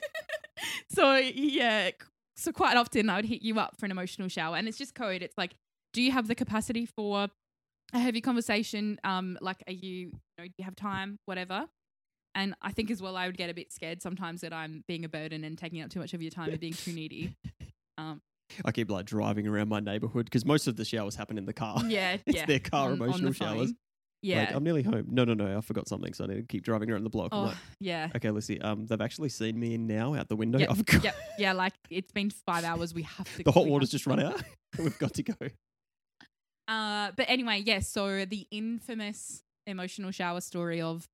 so 0.92 1.16
yeah, 1.16 1.92
so 2.36 2.52
quite 2.52 2.78
often 2.78 3.10
I 3.10 3.16
would 3.16 3.26
hit 3.26 3.42
you 3.42 3.60
up 3.60 3.78
for 3.80 3.86
an 3.86 3.92
emotional 3.92 4.28
shower, 4.28 4.56
and 4.56 4.68
it's 4.68 4.78
just 4.78 4.94
code. 4.96 5.22
It's 5.22 5.38
like, 5.38 5.56
do 5.94 6.02
you 6.02 6.12
have 6.12 6.28
the 6.28 6.36
capacity 6.36 6.86
for 6.86 7.28
a 7.94 8.00
heavy 8.00 8.22
conversation? 8.22 9.00
Um, 9.04 9.38
like, 9.42 9.64
are 9.68 9.74
you, 9.74 9.92
you 9.92 10.12
know, 10.38 10.46
do 10.46 10.54
you 10.58 10.66
have 10.66 10.76
time? 10.76 11.18
Whatever. 11.26 11.66
And 12.36 12.56
I 12.62 12.72
think 12.72 12.92
as 12.92 13.02
well, 13.02 13.18
I 13.18 13.26
would 13.26 13.38
get 13.38 13.50
a 13.50 13.54
bit 13.54 13.72
scared 13.72 14.02
sometimes 14.02 14.42
that 14.42 14.54
I'm 14.54 14.84
being 14.88 15.04
a 15.04 15.10
burden 15.10 15.44
and 15.44 15.58
taking 15.58 15.82
up 15.82 15.90
too 15.90 16.00
much 16.00 16.14
of 16.14 16.22
your 16.22 16.32
time 16.32 16.50
and 16.50 16.60
being 16.60 16.74
too 16.74 16.94
needy. 16.94 17.36
Um, 17.98 18.22
i 18.64 18.72
keep 18.72 18.90
like 18.90 19.06
driving 19.06 19.46
around 19.46 19.68
my 19.68 19.82
neighborhood 19.82 20.24
because 20.24 20.46
most 20.46 20.68
of 20.68 20.78
the 20.78 20.86
showers 20.86 21.16
happen 21.18 21.38
in 21.38 21.46
the 21.46 21.52
car 21.52 21.84
yeah, 21.86 22.16
it's 22.26 22.38
yeah. 22.38 22.46
their 22.46 22.60
car 22.60 22.86
on- 22.86 22.92
on 22.94 22.98
the 23.00 23.04
emotional 23.04 23.34
showers. 23.34 23.74
Yeah. 24.22 24.40
like 24.40 24.56
i'm 24.56 24.64
nearly 24.64 24.84
home 24.84 25.06
no 25.10 25.26
no 25.26 25.34
no 25.34 25.58
i 25.58 25.60
forgot 25.60 25.90
something 25.90 26.14
so 26.14 26.24
i 26.24 26.28
need 26.28 26.36
to 26.36 26.44
keep 26.44 26.64
driving 26.64 26.90
around 26.92 27.04
the 27.04 27.10
block 27.10 27.30
oh, 27.34 27.42
like, 27.44 27.58
yeah. 27.82 28.08
okay 28.16 28.32
lucy 28.32 28.62
um 28.62 28.86
they've 28.86 29.02
actually 29.02 29.28
seen 29.28 29.60
me 29.60 29.78
now 29.78 30.14
out 30.14 30.30
the 30.30 30.38
window 30.38 30.60
Yep, 30.60 31.04
Yep. 31.04 31.16
Yeah. 31.38 31.52
Like 31.52 31.74
it's 31.90 32.14
been 32.14 32.30
five 32.30 32.64
hours. 32.64 32.94
We 32.94 33.04
have 33.04 33.36
to. 33.36 33.44
the 33.46 33.52
hot 33.52 33.68
water's 33.68 33.92
just 33.92 34.08
run 34.08 34.22
out 34.22 34.42
we've 34.78 34.98
got 34.98 35.14
to 35.16 35.24
go 35.24 35.34
Uh, 36.68 37.12
but 37.18 37.26
anyway, 37.30 37.64
yes. 37.66 37.90
so 37.90 38.26
the 38.26 38.48
infamous 38.52 39.44
emotional 39.68 40.12
shower 40.12 40.40
story 40.42 40.82
of 40.82 41.08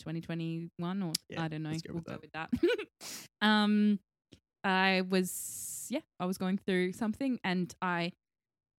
2021, 0.00 1.02
or 1.02 1.12
Yeah, 1.28 1.42
I 1.44 1.48
don't 1.48 1.62
know. 1.62 1.70
go 1.70 1.78
we'll 1.88 1.94
with 1.96 2.04
go 2.06 2.18
with 2.20 2.32
that. 2.32 2.50
um, 3.42 3.98
I 4.64 5.02
was 5.08 5.86
yeah, 5.90 6.00
I 6.18 6.26
was 6.26 6.38
going 6.38 6.58
through 6.58 6.92
something, 6.92 7.38
and 7.44 7.74
I, 7.80 8.12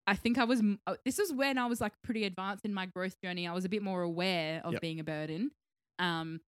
I 0.08 0.16
think 0.16 0.38
I 0.38 0.44
was. 0.46 0.62
uh, 0.88 0.96
This 1.06 1.18
was 1.18 1.32
when 1.34 1.58
I 1.58 1.66
was 1.68 1.82
like 1.82 1.94
pretty 2.04 2.24
advanced 2.26 2.66
in 2.66 2.74
my 2.74 2.86
growth 2.86 3.16
journey. 3.24 3.48
I 3.48 3.54
was 3.54 3.66
a 3.66 3.70
bit 3.70 3.82
more 3.84 4.02
aware 4.02 4.62
of 4.64 4.74
Yep. 4.74 4.82
being 4.82 5.00
a 5.00 5.04
burden. 5.04 5.52
Um, 6.00 6.42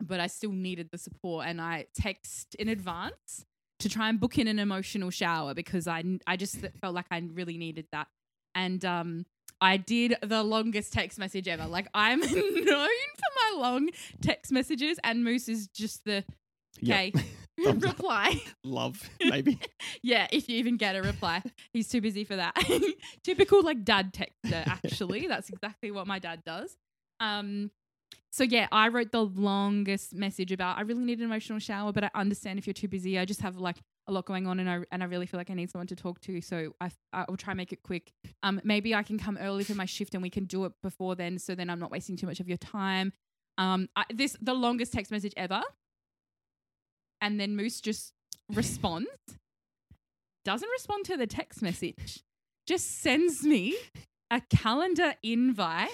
but 0.00 0.20
I 0.20 0.26
still 0.28 0.52
needed 0.52 0.88
the 0.90 0.98
support, 0.98 1.46
and 1.46 1.60
I 1.60 1.86
text 1.94 2.54
in 2.56 2.68
advance 2.68 3.44
to 3.80 3.88
try 3.88 4.08
and 4.08 4.18
book 4.20 4.38
in 4.38 4.46
an 4.46 4.58
emotional 4.58 5.10
shower 5.10 5.54
because 5.54 5.86
I 5.88 6.02
I 6.26 6.36
just 6.36 6.56
felt 6.80 6.94
like 6.94 7.06
I 7.10 7.18
really 7.32 7.58
needed 7.58 7.86
that. 7.92 8.06
And 8.54 8.84
um, 8.84 9.26
I 9.62 9.76
did 9.78 10.16
the 10.22 10.42
longest 10.42 10.92
text 10.92 11.18
message 11.18 11.46
ever. 11.48 11.66
Like 11.66 11.88
I'm 11.94 12.20
known 12.20 12.30
for 12.30 13.30
my 13.54 13.54
long 13.56 13.88
text 14.20 14.52
messages, 14.52 14.98
and 15.04 15.24
Moose 15.24 15.48
is 15.48 15.68
just 15.68 16.04
the 16.04 16.24
okay 16.82 17.12
up. 17.66 17.82
reply. 17.82 18.40
love 18.64 19.08
maybe 19.24 19.58
Yeah, 20.02 20.26
if 20.32 20.48
you 20.48 20.56
even 20.56 20.76
get 20.76 20.96
a 20.96 21.02
reply, 21.02 21.42
he's 21.72 21.88
too 21.88 22.00
busy 22.00 22.24
for 22.24 22.36
that. 22.36 22.56
Typical 23.22 23.62
like 23.62 23.84
dad 23.84 24.12
texter. 24.12 24.66
Actually, 24.66 25.26
that's 25.28 25.48
exactly 25.48 25.90
what 25.90 26.06
my 26.06 26.18
dad 26.18 26.42
does. 26.44 26.76
Um, 27.20 27.70
so 28.32 28.44
yeah, 28.44 28.66
I 28.72 28.88
wrote 28.88 29.12
the 29.12 29.24
longest 29.24 30.14
message 30.14 30.50
about 30.52 30.76
I 30.78 30.80
really 30.82 31.04
need 31.04 31.18
an 31.18 31.24
emotional 31.26 31.58
shower, 31.60 31.92
but 31.92 32.04
I 32.04 32.10
understand 32.14 32.58
if 32.58 32.66
you're 32.66 32.74
too 32.74 32.88
busy. 32.88 33.18
I 33.18 33.24
just 33.24 33.42
have 33.42 33.56
like 33.56 33.76
a 34.06 34.12
lot 34.12 34.26
going 34.26 34.46
on, 34.46 34.58
and 34.58 34.68
I 34.68 34.80
and 34.90 35.02
I 35.02 35.06
really 35.06 35.26
feel 35.26 35.38
like 35.38 35.50
I 35.50 35.54
need 35.54 35.70
someone 35.70 35.86
to 35.88 35.96
talk 35.96 36.20
to. 36.22 36.40
So 36.40 36.74
I 36.80 36.90
I 37.12 37.24
will 37.28 37.36
try 37.36 37.52
and 37.52 37.58
make 37.58 37.72
it 37.72 37.82
quick. 37.82 38.12
Um, 38.42 38.60
maybe 38.64 38.94
I 38.94 39.02
can 39.02 39.18
come 39.18 39.38
early 39.40 39.64
for 39.64 39.74
my 39.74 39.86
shift, 39.86 40.14
and 40.14 40.22
we 40.22 40.30
can 40.30 40.44
do 40.44 40.64
it 40.64 40.72
before 40.82 41.14
then, 41.14 41.38
so 41.38 41.54
then 41.54 41.70
I'm 41.70 41.78
not 41.78 41.90
wasting 41.90 42.16
too 42.16 42.26
much 42.26 42.40
of 42.40 42.48
your 42.48 42.58
time. 42.58 43.12
Um, 43.58 43.88
I, 43.96 44.04
this 44.12 44.36
the 44.40 44.54
longest 44.54 44.92
text 44.92 45.12
message 45.12 45.34
ever, 45.36 45.62
and 47.20 47.38
then 47.38 47.56
Moose 47.56 47.80
just 47.80 48.12
responds 48.52 49.08
doesn't 50.44 50.68
respond 50.70 51.04
to 51.06 51.16
the 51.16 51.26
text 51.26 51.62
message, 51.62 52.20
just 52.66 53.00
sends 53.00 53.44
me 53.44 53.76
a 54.30 54.40
calendar 54.50 55.14
invite 55.22 55.90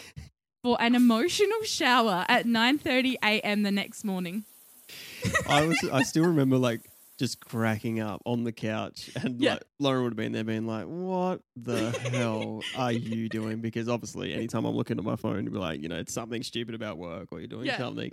for 0.62 0.80
an 0.80 0.94
emotional 0.94 1.62
shower 1.64 2.24
at 2.28 2.46
9:30 2.46 3.16
a.m. 3.22 3.62
the 3.62 3.70
next 3.70 4.04
morning. 4.04 4.44
I 5.48 5.66
was 5.66 5.78
I 5.92 6.02
still 6.02 6.24
remember 6.24 6.56
like 6.56 6.80
just 7.18 7.40
cracking 7.44 8.00
up 8.00 8.22
on 8.24 8.44
the 8.44 8.52
couch 8.52 9.11
and 9.22 9.40
Yeah. 9.40 9.54
like 9.54 9.62
Lauren 9.81 10.04
would 10.04 10.12
have 10.12 10.16
been 10.16 10.33
there 10.33 10.44
being 10.44 10.66
like, 10.66 10.85
What 10.87 11.40
the 11.57 11.90
hell 12.12 12.62
are 12.76 12.92
you 12.92 13.28
doing? 13.28 13.61
Because 13.61 13.88
obviously 13.88 14.33
anytime 14.35 14.64
I'm 14.64 14.74
looking 14.76 14.98
at 14.98 15.04
my 15.04 15.16
phone 15.16 15.44
to 15.44 15.50
be 15.50 15.59
like, 15.59 15.83
you 15.83 15.88
know, 15.88 15.96
it's 15.96 16.12
something 16.12 16.42
stupid 16.42 16.74
about 16.74 16.96
work 16.98 17.28
or 17.33 17.40
you're 17.40 17.48
doing 17.48 17.66
Yeah. 17.66 17.78
something. 17.78 18.11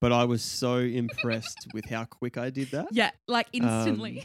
But 0.00 0.12
I 0.12 0.24
was 0.24 0.42
so 0.42 0.78
impressed 0.78 1.66
with 1.72 1.86
how 1.88 2.04
quick 2.04 2.36
I 2.36 2.50
did 2.50 2.70
that. 2.72 2.88
Yeah, 2.92 3.10
like 3.26 3.46
instantly. 3.52 4.18
Um, 4.20 4.24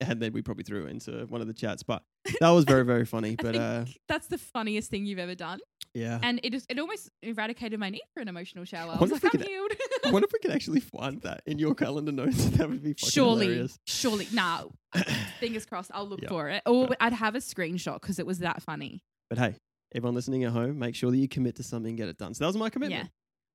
And 0.00 0.20
then 0.20 0.32
we 0.32 0.40
probably 0.42 0.64
threw 0.64 0.86
it 0.86 0.90
into 0.90 1.26
one 1.26 1.40
of 1.40 1.46
the 1.46 1.52
chats. 1.54 1.82
But 1.82 2.02
that 2.40 2.48
was 2.50 2.64
very, 2.64 2.84
very 2.84 3.04
funny. 3.04 3.36
But 3.36 3.54
uh 3.56 3.84
that's 4.08 4.26
the 4.28 4.38
funniest 4.38 4.90
thing 4.90 5.04
you've 5.06 5.18
ever 5.18 5.34
done, 5.34 5.60
yeah. 5.94 6.18
and 6.22 6.40
it 6.42 6.54
is, 6.54 6.64
it 6.70 6.78
almost 6.78 7.10
eradicated 7.22 7.78
my 7.78 7.90
need 7.90 8.02
for 8.14 8.20
an 8.20 8.28
emotional 8.28 8.64
shower. 8.64 8.92
I, 8.92 8.94
I 8.94 8.98
was 8.98 9.10
wonder 9.10 9.14
like, 9.14 9.24
if 9.24 9.34
I'm 9.34 9.40
we 9.40 9.44
could- 9.44 9.50
healed. 9.50 9.72
I 10.06 10.10
wonder 10.12 10.26
if 10.26 10.32
we 10.32 10.38
can 10.38 10.50
actually 10.52 10.80
find 10.98 11.20
that 11.22 11.42
in 11.46 11.58
your 11.58 11.74
calendar 11.74 12.12
notes. 12.12 12.44
That 12.56 12.68
would 12.70 12.82
be 12.82 12.94
surely, 12.96 13.46
hilarious. 13.46 13.78
surely, 13.86 14.26
nah. 14.32 14.64
Fingers 15.40 15.66
crossed. 15.66 15.90
I'll 15.94 16.08
look 16.08 16.22
Yeah. 16.22 16.28
for 16.30 16.48
it, 16.48 16.62
or 16.66 16.88
I'd 17.00 17.12
have 17.12 17.34
a 17.34 17.38
screenshot 17.38 18.00
because 18.00 18.18
it 18.18 18.26
was 18.26 18.38
that 18.40 18.62
funny. 18.62 19.02
But 19.28 19.38
hey, 19.38 19.54
everyone 19.94 20.14
listening 20.14 20.44
at 20.44 20.52
home, 20.52 20.78
make 20.78 20.94
sure 20.94 21.10
that 21.10 21.16
you 21.18 21.28
commit 21.28 21.56
to 21.56 21.62
something 21.62 21.90
and 21.90 21.98
get 21.98 22.08
it 22.08 22.16
done. 22.18 22.32
So 22.34 22.44
that 22.44 22.48
was 22.48 22.56
my 22.56 22.70
commitment. 22.70 23.04
Yeah, 23.04 23.08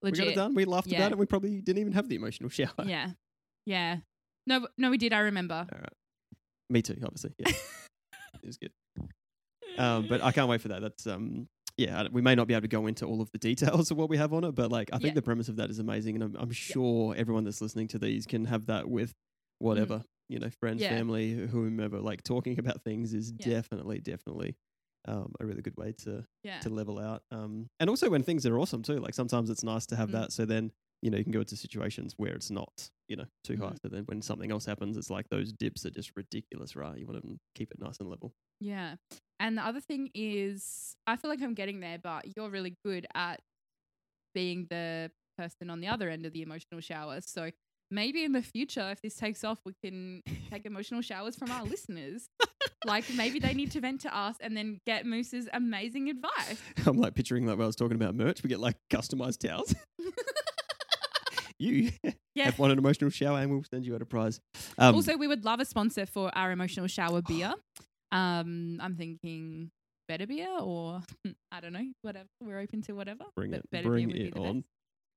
Legit. 0.10 0.20
We 0.20 0.26
got 0.26 0.32
it 0.32 0.36
done. 0.36 0.54
We 0.56 0.66
laughed 0.66 0.88
Yeah. 0.88 1.00
about 1.00 1.12
it. 1.14 1.18
We 1.18 1.26
probably 1.26 1.60
didn't 1.62 1.80
even 1.82 1.94
have 1.94 2.08
the 2.08 2.16
emotional 2.16 2.50
shower. 2.50 2.70
Yeah, 2.86 3.10
yeah. 3.66 3.98
No, 4.48 4.68
no, 4.78 4.92
we 4.92 4.98
did. 5.00 5.12
I 5.12 5.20
remember. 5.20 5.56
All 5.72 5.80
right. 5.80 5.90
Me 6.70 6.82
too, 6.82 6.98
obviously. 7.04 7.34
Yeah. 7.40 7.48
it 8.44 8.46
was 8.46 8.58
good. 8.58 8.72
Um, 9.78 10.08
but 10.08 10.24
I 10.24 10.32
can't 10.32 10.50
wait 10.50 10.62
for 10.62 10.70
that. 10.70 10.82
That's 10.82 11.06
um, 11.08 11.48
yeah. 11.78 12.08
We 12.12 12.22
may 12.22 12.36
not 12.36 12.48
be 12.48 12.54
able 12.54 12.62
to 12.62 12.68
go 12.68 12.88
into 12.88 13.06
all 13.06 13.22
of 13.22 13.32
the 13.32 13.38
details 13.38 13.92
of 13.92 13.98
what 13.98 14.10
we 14.10 14.18
have 14.18 14.34
on 14.34 14.44
it, 14.46 14.54
but 14.56 14.72
like 14.72 14.90
I 14.94 14.98
think 14.98 15.12
Yeah. 15.12 15.16
the 15.16 15.22
premise 15.22 15.50
of 15.50 15.58
that 15.58 15.70
is 15.70 15.80
amazing, 15.80 16.16
and 16.16 16.24
I'm, 16.24 16.36
I'm 16.40 16.52
sure 16.52 17.14
everyone 17.16 17.44
that's 17.44 17.62
listening 17.62 17.88
to 17.90 18.00
these 18.00 18.26
can 18.26 18.46
have 18.46 18.68
that 18.68 18.90
with 18.90 19.14
whatever 19.60 20.04
you 20.28 20.40
know, 20.40 20.50
friends, 20.50 20.80
Mm. 20.82 20.86
Yeah. 20.90 20.98
family, 20.98 21.34
whomever. 21.48 22.00
Like 22.00 22.24
talking 22.24 22.58
about 22.60 22.82
things 22.84 23.14
is 23.14 23.32
Yeah. 23.38 23.54
definitely, 23.56 24.00
definitely. 24.00 24.56
Um, 25.08 25.34
a 25.40 25.46
really 25.46 25.62
good 25.62 25.78
way 25.78 25.92
to 26.00 26.26
Yeah, 26.44 26.58
to 26.62 26.70
level 26.70 26.98
out. 26.98 27.22
Um, 27.30 27.68
and 27.80 27.92
also 27.92 28.10
when 28.10 28.24
things 28.24 28.44
are 28.48 28.58
awesome 28.58 28.82
too. 28.82 28.98
Like 29.00 29.14
sometimes 29.14 29.52
it's 29.52 29.64
nice 29.64 29.86
to 29.88 29.96
have 29.96 30.10
Mm. 30.10 30.14
that. 30.14 30.32
So 30.32 30.46
then 30.46 30.72
you 31.02 31.12
know 31.12 31.18
you 31.18 31.24
can 31.24 31.34
go 31.34 31.42
into 31.42 31.56
situations 31.56 32.14
where 32.18 32.34
it's 32.34 32.50
not 32.50 32.90
you 33.08 33.16
know 33.16 33.26
too 33.44 33.58
high. 33.58 33.68
Mm. 33.68 33.78
So 33.82 33.90
then 33.90 34.04
when 34.06 34.22
something 34.22 34.52
else 34.52 34.66
happens, 34.66 34.98
it's 34.98 35.10
like 35.10 35.30
those 35.30 35.52
dips 35.52 35.86
are 35.86 35.92
just 35.92 36.12
ridiculous, 36.16 36.76
right? 36.76 36.98
You 36.98 37.06
want 37.06 37.22
to 37.22 37.38
keep 37.56 37.72
it 37.72 37.80
nice 37.80 38.00
and 38.00 38.10
level. 38.10 38.34
yeah. 38.60 38.96
And 39.38 39.58
the 39.58 39.66
other 39.66 39.82
thing 39.82 40.12
is, 40.16 40.96
I 41.06 41.18
feel 41.18 41.30
like 41.30 41.42
I'm 41.42 41.56
getting 41.56 41.82
there, 41.82 41.98
but 42.02 42.26
you're 42.38 42.50
really 42.50 42.78
good 42.86 43.06
at 43.14 43.42
being 44.34 44.68
the 44.70 45.12
person 45.38 45.70
on 45.70 45.82
the 45.82 45.88
other 45.88 46.10
end 46.10 46.26
of 46.26 46.32
the 46.32 46.42
emotional 46.42 46.80
shower. 46.80 47.20
So 47.22 47.52
maybe 47.92 48.24
in 48.24 48.32
the 48.32 48.42
future, 48.42 48.90
if 48.92 49.02
this 49.02 49.16
takes 49.16 49.44
off, 49.44 49.60
we 49.66 49.74
can 49.84 50.22
take 50.52 50.66
emotional 50.66 51.02
showers 51.02 51.36
from 51.36 51.52
our 51.52 51.64
listeners. 51.64 52.30
like 52.86 53.06
maybe 53.16 53.40
they 53.40 53.54
need 53.54 53.72
to 53.72 53.82
vent 53.82 54.02
to 54.02 54.16
us 54.16 54.36
and 54.40 54.56
then 54.56 54.80
get 54.86 55.06
Moose's 55.06 55.50
amazing 55.54 56.10
advice. 56.10 56.62
I'm 56.86 56.98
like 56.98 57.16
picturing 57.16 57.46
like 57.46 57.58
when 57.58 57.64
I 57.64 57.68
was 57.68 57.76
talking 57.76 57.96
about 57.96 58.16
merch, 58.16 58.44
we 58.44 58.50
get 58.50 58.60
like 58.60 58.78
customized 58.90 59.40
towels. 59.40 59.74
you 61.60 61.92
Yeah. 62.36 62.46
have 62.46 62.60
won 62.60 62.72
an 62.72 62.78
emotional 62.78 63.10
shower, 63.10 63.40
and 63.40 63.50
we'll 63.50 63.64
send 63.64 63.86
you 63.86 63.96
out 63.96 64.02
a 64.02 64.06
prize. 64.06 64.40
Um, 64.78 64.94
also, 64.96 65.16
we 65.18 65.28
would 65.28 65.46
love 65.46 65.60
a 65.62 65.66
sponsor 65.66 66.06
for 66.06 66.30
our 66.38 66.52
emotional 66.52 66.88
shower 66.88 67.22
beer. 67.22 67.54
Um, 68.12 68.80
I'm 68.82 68.96
thinking 68.96 69.72
better 70.08 70.28
beer 70.28 70.50
or 70.60 71.02
I 71.52 71.62
don't 71.62 71.74
know, 71.74 71.86
whatever. 72.02 72.28
We're 72.42 72.60
open 72.60 72.82
to 72.84 72.94
whatever. 72.94 73.26
bring 73.36 73.52
but 73.52 73.60
it, 73.62 73.72
better 73.72 73.90
bring 73.90 74.08
beer 74.10 74.26
would 74.26 74.38
it 74.38 74.38
on. 74.38 74.54
best. 74.60 74.66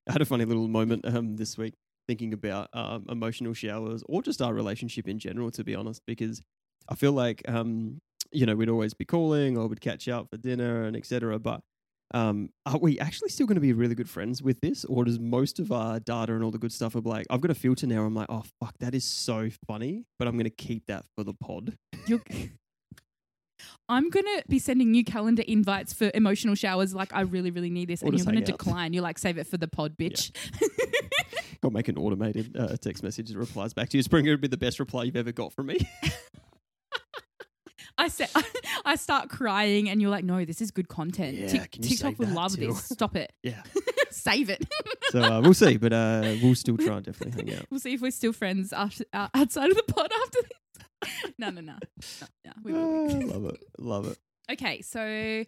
I 0.08 0.12
had 0.12 0.22
a 0.22 0.24
funny 0.24 0.44
little 0.44 0.68
moment 0.68 1.04
um, 1.06 1.36
this 1.36 1.58
week 1.58 1.74
thinking 2.06 2.32
about 2.32 2.68
um, 2.72 3.04
emotional 3.10 3.52
showers 3.52 4.02
or 4.08 4.22
just 4.22 4.40
our 4.40 4.54
relationship 4.54 5.06
in 5.08 5.18
general, 5.18 5.50
to 5.50 5.62
be 5.64 5.74
honest, 5.74 6.00
because 6.06 6.40
I 6.88 6.94
feel 6.94 7.12
like, 7.12 7.42
um, 7.48 8.00
you 8.32 8.46
know, 8.46 8.54
we'd 8.56 8.70
always 8.70 8.94
be 8.94 9.04
calling 9.04 9.58
or 9.58 9.66
we'd 9.66 9.80
catch 9.82 10.08
up 10.08 10.28
for 10.30 10.38
dinner 10.38 10.84
and 10.84 10.96
etc. 10.96 11.38
But 11.38 11.60
um, 12.14 12.50
are 12.66 12.78
we 12.78 12.98
actually 12.98 13.28
still 13.28 13.46
going 13.46 13.56
to 13.56 13.60
be 13.60 13.72
really 13.72 13.94
good 13.94 14.08
friends 14.08 14.42
with 14.42 14.60
this? 14.60 14.84
Or 14.84 15.04
does 15.04 15.18
most 15.18 15.58
of 15.58 15.70
our 15.72 16.00
data 16.00 16.34
and 16.34 16.42
all 16.42 16.50
the 16.50 16.58
good 16.58 16.72
stuff 16.72 16.94
of 16.94 17.06
like, 17.06 17.26
I've 17.30 17.40
got 17.40 17.50
a 17.50 17.54
filter 17.54 17.86
now. 17.86 18.04
I'm 18.04 18.14
like, 18.14 18.28
oh, 18.28 18.44
fuck, 18.60 18.74
that 18.80 18.94
is 18.94 19.04
so 19.04 19.48
funny, 19.66 20.04
but 20.18 20.26
I'm 20.28 20.34
going 20.34 20.44
to 20.44 20.50
keep 20.50 20.86
that 20.86 21.04
for 21.16 21.24
the 21.24 21.34
pod. 21.34 21.76
You're- 22.06 22.22
I'm 23.88 24.08
gonna 24.10 24.42
be 24.48 24.58
sending 24.60 24.94
you 24.94 25.02
calendar 25.02 25.42
invites 25.48 25.92
for 25.92 26.10
emotional 26.14 26.54
showers. 26.54 26.94
Like 26.94 27.12
I 27.12 27.22
really, 27.22 27.50
really 27.50 27.70
need 27.70 27.88
this, 27.88 28.02
Or 28.02 28.06
and 28.08 28.16
you're 28.16 28.24
gonna 28.24 28.40
decline. 28.40 28.92
You're 28.92 29.02
like, 29.02 29.18
save 29.18 29.36
it 29.38 29.48
for 29.48 29.56
the 29.56 29.66
pod, 29.66 29.96
bitch. 29.98 30.30
I'll 31.64 31.70
make 31.70 31.88
an 31.88 31.98
automated 31.98 32.56
uh, 32.56 32.76
text 32.76 33.02
message 33.02 33.30
that 33.30 33.36
replies 33.38 33.74
back 33.74 33.88
to 33.88 33.96
you. 33.96 34.02
Spring, 34.02 34.26
it 34.26 34.30
would 34.30 34.40
be 34.40 34.46
the 34.48 34.56
best 34.56 34.78
reply 34.78 35.04
you've 35.04 35.16
ever 35.16 35.32
got 35.32 35.52
from 35.52 35.66
me. 35.66 35.78
I 37.98 38.06
said, 38.08 38.28
I 38.88 38.96
start 38.96 39.28
crying, 39.28 39.90
and 39.90 40.00
you're 40.00 40.10
like, 40.10 40.24
no, 40.24 40.44
this 40.46 40.62
is 40.62 40.70
good 40.70 40.88
content. 40.88 41.36
Yeah, 41.36 41.48
Tik- 41.48 41.72
TikTok 41.72 42.18
would 42.18 42.32
love 42.32 42.54
too? 42.56 42.68
this. 42.68 42.84
Stop 42.84 43.16
it. 43.16 43.32
yeah. 43.42 43.62
Save 44.10 44.48
it. 44.48 44.66
So 45.10 45.22
uh, 45.22 45.40
we'll 45.42 45.52
see, 45.52 45.76
but 45.76 45.92
uh, 45.92 46.34
we'll 46.42 46.54
still 46.54 46.78
try 46.78 46.96
and 46.96 47.04
definitely 47.04 47.44
hang 47.44 47.58
out. 47.58 47.66
We'll 47.70 47.80
see 47.80 47.92
if 47.92 48.00
we're 48.00 48.10
still 48.10 48.32
friends 48.32 48.72
after, 48.72 49.04
uh, 49.12 49.28
outside 49.34 49.70
of 49.70 49.76
the 49.76 49.82
pod 49.82 50.10
after 50.24 50.38
this. 50.42 51.32
no, 51.38 51.50
no, 51.50 51.60
no, 51.60 51.74
no, 51.74 52.26
no 52.46 52.52
we 52.64 52.72
will. 52.72 53.10
Ah, 53.10 53.34
love 53.34 53.44
it. 53.44 53.64
Love 53.78 54.06
it. 54.08 54.18
Okay, 54.50 54.80
so 54.80 55.44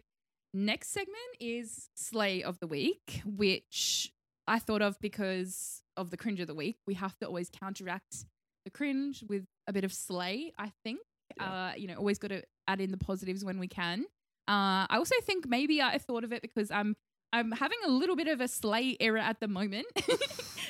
next 0.52 0.92
segment 0.92 1.16
is 1.40 1.88
Slay 1.94 2.42
of 2.42 2.60
the 2.60 2.66
Week, 2.66 3.22
which 3.24 4.12
I 4.46 4.58
thought 4.58 4.82
of 4.82 5.00
because 5.00 5.82
of 5.96 6.10
the 6.10 6.18
cringe 6.18 6.40
of 6.40 6.46
the 6.46 6.54
week. 6.54 6.76
We 6.86 6.94
have 6.94 7.16
to 7.20 7.26
always 7.26 7.48
counteract 7.48 8.26
the 8.64 8.70
cringe 8.70 9.24
with 9.26 9.44
a 9.66 9.72
bit 9.72 9.84
of 9.84 9.92
slay, 9.94 10.52
I 10.58 10.72
think. 10.84 11.00
Uh, 11.38 11.72
you 11.76 11.86
know, 11.86 11.94
always 11.94 12.18
got 12.18 12.28
to 12.28 12.42
add 12.66 12.80
in 12.80 12.90
the 12.90 12.96
positives 12.96 13.44
when 13.44 13.58
we 13.58 13.68
can. 13.68 14.04
Uh, 14.48 14.86
I 14.88 14.96
also 14.96 15.14
think 15.22 15.48
maybe 15.48 15.80
I 15.80 15.98
thought 15.98 16.24
of 16.24 16.32
it 16.32 16.42
because 16.42 16.70
I'm 16.70 16.96
I'm 17.32 17.52
having 17.52 17.78
a 17.86 17.90
little 17.90 18.16
bit 18.16 18.26
of 18.26 18.40
a 18.40 18.48
slay 18.48 18.96
era 18.98 19.22
at 19.22 19.40
the 19.40 19.48
moment. 19.48 19.86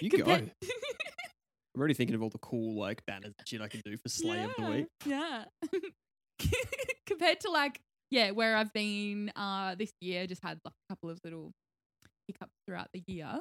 You 0.01 0.09
go. 0.09 0.25
I'm 0.33 1.79
already 1.79 1.94
thinking 1.94 2.14
of 2.14 2.23
all 2.23 2.31
the 2.31 2.38
cool 2.38 2.79
like 2.81 3.05
banners 3.07 3.35
and 3.38 3.46
shit 3.46 3.61
I 3.61 3.68
can 3.68 3.83
do 3.85 3.96
for 3.96 4.09
Slay 4.09 4.42
of 4.42 4.53
the 4.59 4.64
Week. 4.64 4.87
Yeah. 5.05 5.44
Compared 7.07 7.40
to 7.40 7.51
like, 7.51 7.81
yeah, 8.11 8.31
where 8.31 8.57
I've 8.57 8.73
been 8.73 9.31
uh 9.37 9.75
this 9.77 9.92
year, 10.01 10.27
just 10.27 10.42
had 10.42 10.59
like 10.64 10.73
a 10.73 10.92
couple 10.92 11.11
of 11.11 11.18
little 11.23 11.53
hiccups 12.27 12.53
throughout 12.66 12.88
the 12.92 13.03
year. 13.07 13.40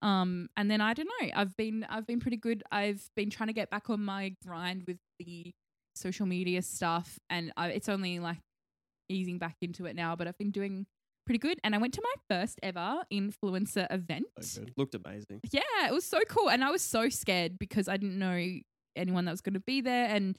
Um, 0.00 0.48
and 0.56 0.70
then 0.70 0.80
I 0.80 0.94
don't 0.94 1.08
know, 1.20 1.28
I've 1.34 1.56
been 1.56 1.84
I've 1.88 2.06
been 2.06 2.20
pretty 2.20 2.36
good. 2.36 2.62
I've 2.72 3.06
been 3.16 3.30
trying 3.30 3.48
to 3.48 3.52
get 3.52 3.70
back 3.70 3.90
on 3.90 4.04
my 4.04 4.34
grind 4.44 4.84
with 4.86 4.98
the 5.18 5.52
social 5.98 6.26
media 6.26 6.62
stuff, 6.62 7.18
and 7.28 7.52
I, 7.56 7.68
it's 7.68 7.88
only 7.88 8.18
like 8.18 8.38
easing 9.08 9.38
back 9.38 9.56
into 9.60 9.86
it 9.86 9.96
now. 9.96 10.16
But 10.16 10.28
I've 10.28 10.38
been 10.38 10.50
doing 10.50 10.86
pretty 11.26 11.38
good. 11.38 11.60
And 11.62 11.74
I 11.74 11.78
went 11.78 11.92
to 11.94 12.02
my 12.02 12.36
first 12.36 12.58
ever 12.62 13.02
influencer 13.12 13.86
event. 13.90 14.24
Oh, 14.38 14.42
so. 14.42 14.64
Looked 14.78 14.94
amazing. 14.94 15.40
Yeah, 15.50 15.60
it 15.86 15.92
was 15.92 16.04
so 16.04 16.20
cool, 16.28 16.48
and 16.48 16.64
I 16.64 16.70
was 16.70 16.82
so 16.82 17.08
scared 17.10 17.58
because 17.58 17.88
I 17.88 17.98
didn't 17.98 18.18
know 18.18 18.58
anyone 18.96 19.26
that 19.26 19.32
was 19.32 19.42
going 19.42 19.54
to 19.54 19.60
be 19.60 19.80
there, 19.82 20.08
and 20.08 20.38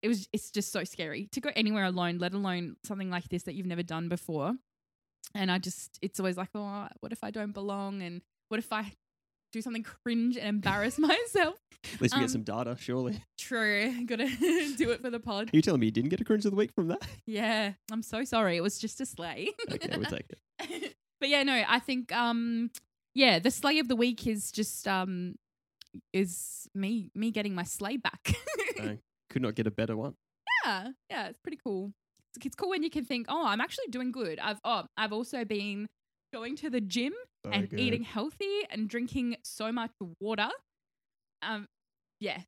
it 0.00 0.08
was 0.08 0.28
it's 0.32 0.50
just 0.50 0.72
so 0.72 0.84
scary 0.84 1.28
to 1.32 1.40
go 1.40 1.50
anywhere 1.56 1.84
alone, 1.84 2.18
let 2.18 2.34
alone 2.34 2.76
something 2.84 3.10
like 3.10 3.28
this 3.28 3.42
that 3.44 3.54
you've 3.54 3.66
never 3.66 3.82
done 3.82 4.08
before. 4.08 4.54
And 5.34 5.50
I 5.50 5.58
just, 5.58 5.98
it's 6.02 6.20
always 6.20 6.36
like, 6.36 6.50
oh, 6.54 6.88
what 7.00 7.12
if 7.12 7.24
I 7.24 7.30
don't 7.30 7.52
belong, 7.52 8.02
and 8.02 8.22
what 8.48 8.58
if 8.58 8.72
I 8.72 8.92
do 9.52 9.60
something 9.62 9.82
cringe 9.82 10.36
and 10.36 10.46
embarrass 10.48 10.98
myself? 10.98 11.56
At 11.94 12.00
least 12.00 12.14
we 12.14 12.18
Um, 12.18 12.24
get 12.24 12.30
some 12.30 12.42
data, 12.42 12.76
surely. 12.78 13.20
True, 13.38 14.04
gotta 14.06 14.26
do 14.76 14.90
it 14.90 15.00
for 15.02 15.10
the 15.10 15.20
pod. 15.20 15.48
Are 15.52 15.56
you 15.56 15.62
telling 15.62 15.80
me 15.80 15.86
you 15.86 15.92
didn't 15.92 16.10
get 16.10 16.20
a 16.20 16.24
cringe 16.24 16.44
of 16.44 16.52
the 16.52 16.56
week 16.56 16.72
from 16.74 16.88
that? 16.88 17.02
Yeah, 17.26 17.72
I'm 17.90 18.02
so 18.02 18.24
sorry. 18.24 18.56
It 18.56 18.62
was 18.62 18.78
just 18.78 19.00
a 19.00 19.06
slay. 19.06 19.48
Okay, 19.70 19.88
we'll 19.96 20.04
take 20.06 20.26
it. 20.60 20.94
but 21.20 21.28
yeah, 21.28 21.42
no, 21.42 21.62
I 21.68 21.78
think 21.80 22.12
um 22.12 22.70
yeah, 23.14 23.38
the 23.40 23.50
slay 23.50 23.78
of 23.78 23.88
the 23.88 23.96
week 23.96 24.26
is 24.26 24.50
just 24.52 24.86
um 24.88 25.34
is 26.12 26.68
me 26.74 27.10
me 27.14 27.30
getting 27.30 27.54
my 27.54 27.64
slay 27.64 27.96
back. 27.96 28.34
Bang. 28.76 28.98
Could 29.30 29.42
not 29.42 29.54
get 29.54 29.66
a 29.66 29.70
better 29.70 29.96
one. 29.96 30.14
yeah, 30.64 30.88
yeah, 31.10 31.28
it's 31.28 31.38
pretty 31.38 31.58
cool. 31.62 31.92
It's, 32.34 32.46
it's 32.46 32.54
cool 32.54 32.70
when 32.70 32.82
you 32.82 32.90
can 32.90 33.04
think, 33.04 33.26
oh, 33.28 33.46
I'm 33.46 33.60
actually 33.60 33.86
doing 33.90 34.12
good. 34.12 34.38
I've 34.38 34.60
oh, 34.64 34.84
I've 34.96 35.12
also 35.12 35.44
been 35.44 35.88
going 36.32 36.56
to 36.56 36.70
the 36.70 36.80
gym 36.80 37.12
So 37.44 37.52
and 37.52 37.68
good. 37.68 37.80
eating 37.80 38.02
healthy 38.02 38.62
and 38.70 38.88
drinking 38.88 39.36
so 39.44 39.70
much 39.72 39.90
water. 40.20 40.48
Um, 41.42 41.66
yeah. 42.20 42.40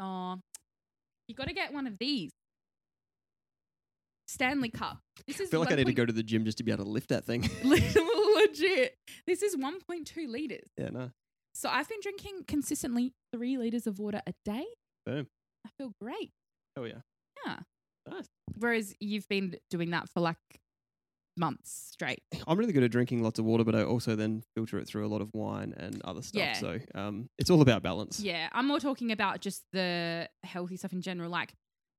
Oh, 0.00 0.38
you 1.28 1.34
got 1.34 1.48
to 1.48 1.54
get 1.54 1.72
one 1.72 1.86
of 1.86 1.98
these. 1.98 2.30
Stanley 4.28 4.70
Cup. 4.70 4.98
This 5.26 5.40
is 5.40 5.48
I 5.48 5.50
feel 5.50 5.60
like 5.60 5.72
I 5.72 5.76
need 5.76 5.86
to 5.86 5.92
go 5.92 6.06
to 6.06 6.12
the 6.12 6.22
gym 6.22 6.44
just 6.44 6.58
to 6.58 6.64
be 6.64 6.72
able 6.72 6.84
to 6.84 6.90
lift 6.90 7.08
that 7.10 7.24
thing. 7.24 7.48
legit. 7.64 8.94
This 9.26 9.42
is 9.42 9.56
1.2 9.56 10.26
liters. 10.28 10.68
yeah, 10.78 10.88
no. 10.88 11.10
So 11.54 11.68
I've 11.68 11.88
been 11.88 12.00
drinking 12.02 12.44
consistently 12.48 13.12
three 13.32 13.56
liters 13.58 13.86
of 13.86 13.98
water 13.98 14.20
a 14.26 14.32
day. 14.44 14.64
Boom. 15.06 15.26
I 15.66 15.70
feel 15.78 15.92
great. 16.00 16.30
Oh 16.76 16.84
yeah. 16.84 17.00
Yeah. 17.46 17.58
Nice. 18.10 18.26
Whereas 18.58 18.94
you've 19.00 19.28
been 19.28 19.56
doing 19.70 19.90
that 19.90 20.08
for 20.08 20.20
like 20.20 20.38
months 21.36 21.88
straight. 21.92 22.22
I'm 22.46 22.58
really 22.58 22.72
good 22.72 22.82
at 22.82 22.90
drinking 22.90 23.22
lots 23.22 23.38
of 23.38 23.44
water, 23.44 23.64
but 23.64 23.74
I 23.74 23.82
also 23.82 24.16
then 24.16 24.42
filter 24.54 24.78
it 24.78 24.86
through 24.86 25.06
a 25.06 25.08
lot 25.08 25.20
of 25.20 25.30
wine 25.32 25.74
and 25.76 26.00
other 26.04 26.22
stuff. 26.22 26.40
Yeah. 26.40 26.52
So 26.54 26.78
um, 26.94 27.28
it's 27.38 27.50
all 27.50 27.62
about 27.62 27.82
balance. 27.82 28.20
Yeah, 28.20 28.48
I'm 28.52 28.66
more 28.66 28.80
talking 28.80 29.12
about 29.12 29.40
just 29.40 29.62
the 29.72 30.28
healthy 30.44 30.76
stuff 30.76 30.92
in 30.92 31.02
general. 31.02 31.30
Like 31.30 31.54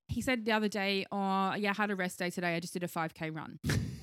he 0.08 0.22
said 0.22 0.46
the 0.46 0.52
other 0.52 0.68
day, 0.68 1.06
oh 1.12 1.56
yeah, 1.56 1.72
I 1.72 1.74
had 1.74 1.92
a 1.92 1.96
rest 1.96 2.20
day 2.20 2.30
today. 2.30 2.56
I 2.56 2.60
just 2.60 2.74
did 2.74 2.84
a 2.84 2.88
5k 2.88 3.36
run. 3.36 3.60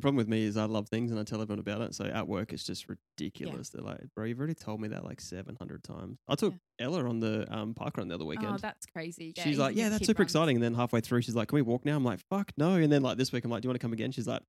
The 0.00 0.02
problem 0.02 0.16
with 0.16 0.28
me 0.28 0.44
is 0.46 0.56
I 0.56 0.64
love 0.64 0.88
things 0.88 1.10
and 1.10 1.20
I 1.20 1.24
tell 1.24 1.42
everyone 1.42 1.58
about 1.58 1.82
it. 1.82 1.94
So 1.94 2.06
at 2.06 2.26
work, 2.26 2.54
it's 2.54 2.64
just 2.64 2.86
ridiculous. 2.88 3.68
They're 3.68 3.84
like, 3.84 4.00
bro, 4.16 4.24
you've 4.24 4.38
already 4.38 4.54
told 4.54 4.80
me 4.80 4.88
that 4.88 5.04
like 5.04 5.20
700 5.20 5.84
times. 5.84 6.16
I 6.26 6.36
took 6.36 6.54
Ella 6.78 7.06
on 7.06 7.20
the 7.20 7.46
um, 7.54 7.74
park 7.74 7.98
run 7.98 8.08
the 8.08 8.14
other 8.14 8.24
weekend. 8.24 8.54
Oh, 8.54 8.56
that's 8.56 8.86
crazy. 8.86 9.34
Yeah, 9.36 9.44
she's 9.44 9.58
like, 9.58 9.76
yeah, 9.76 9.90
that's 9.90 10.06
super 10.06 10.22
runs. 10.22 10.30
exciting. 10.30 10.56
And 10.56 10.64
then 10.64 10.72
halfway 10.72 11.02
through, 11.02 11.20
she's 11.20 11.36
like, 11.36 11.48
can 11.48 11.56
we 11.56 11.60
walk 11.60 11.84
now? 11.84 11.96
I'm 11.96 12.04
like, 12.04 12.20
fuck 12.30 12.50
no. 12.56 12.76
And 12.76 12.90
then 12.90 13.02
like 13.02 13.18
this 13.18 13.30
week, 13.30 13.44
I'm 13.44 13.50
like, 13.50 13.60
do 13.60 13.66
you 13.66 13.68
want 13.68 13.78
to 13.78 13.84
come 13.84 13.92
again? 13.92 14.10
She's 14.10 14.26
like, 14.26 14.40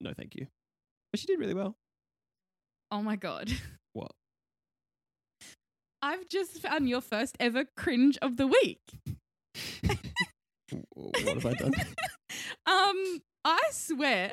no, 0.00 0.12
thank 0.16 0.36
you. 0.36 0.46
But 1.10 1.18
she 1.18 1.26
did 1.26 1.40
really 1.40 1.54
well. 1.54 1.74
Oh 2.92 3.02
my 3.02 3.16
god. 3.16 3.50
What? 3.94 4.12
I've 6.02 6.28
just 6.28 6.60
found 6.60 6.88
your 6.88 7.00
first 7.00 7.36
ever 7.40 7.64
cringe 7.76 8.16
of 8.22 8.36
the 8.36 8.46
week. 8.46 8.78
What 10.94 11.18
have 11.18 11.46
I 11.46 11.54
done? 11.54 11.72
um, 12.66 13.22
I 13.44 13.60
swear, 13.72 14.30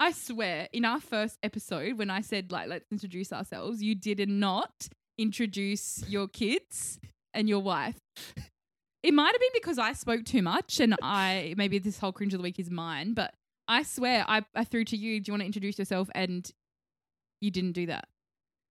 I 0.00 0.12
swear, 0.12 0.68
in 0.72 0.86
our 0.86 0.98
first 0.98 1.38
episode, 1.42 1.98
when 1.98 2.08
I 2.08 2.22
said 2.22 2.50
like 2.50 2.68
let's 2.68 2.90
introduce 2.90 3.32
ourselves, 3.32 3.82
you 3.82 3.94
did 3.94 4.26
not 4.28 4.88
introduce 5.18 6.02
your 6.08 6.26
kids 6.26 6.98
and 7.34 7.48
your 7.48 7.60
wife. 7.60 8.00
It 9.02 9.14
might 9.14 9.32
have 9.32 9.40
been 9.40 9.50
because 9.54 9.78
I 9.78 9.92
spoke 9.92 10.24
too 10.24 10.42
much, 10.42 10.80
and 10.80 10.96
I 11.02 11.54
maybe 11.56 11.78
this 11.78 11.98
whole 11.98 12.12
cringe 12.12 12.34
of 12.34 12.38
the 12.38 12.42
week 12.42 12.58
is 12.58 12.70
mine. 12.70 13.12
But 13.14 13.34
I 13.68 13.82
swear, 13.82 14.24
I, 14.26 14.42
I 14.54 14.64
threw 14.64 14.84
to 14.86 14.96
you. 14.96 15.20
Do 15.20 15.28
you 15.28 15.32
want 15.34 15.42
to 15.42 15.46
introduce 15.46 15.78
yourself? 15.78 16.10
And 16.14 16.50
you 17.40 17.50
didn't 17.50 17.72
do 17.72 17.86
that. 17.86 18.08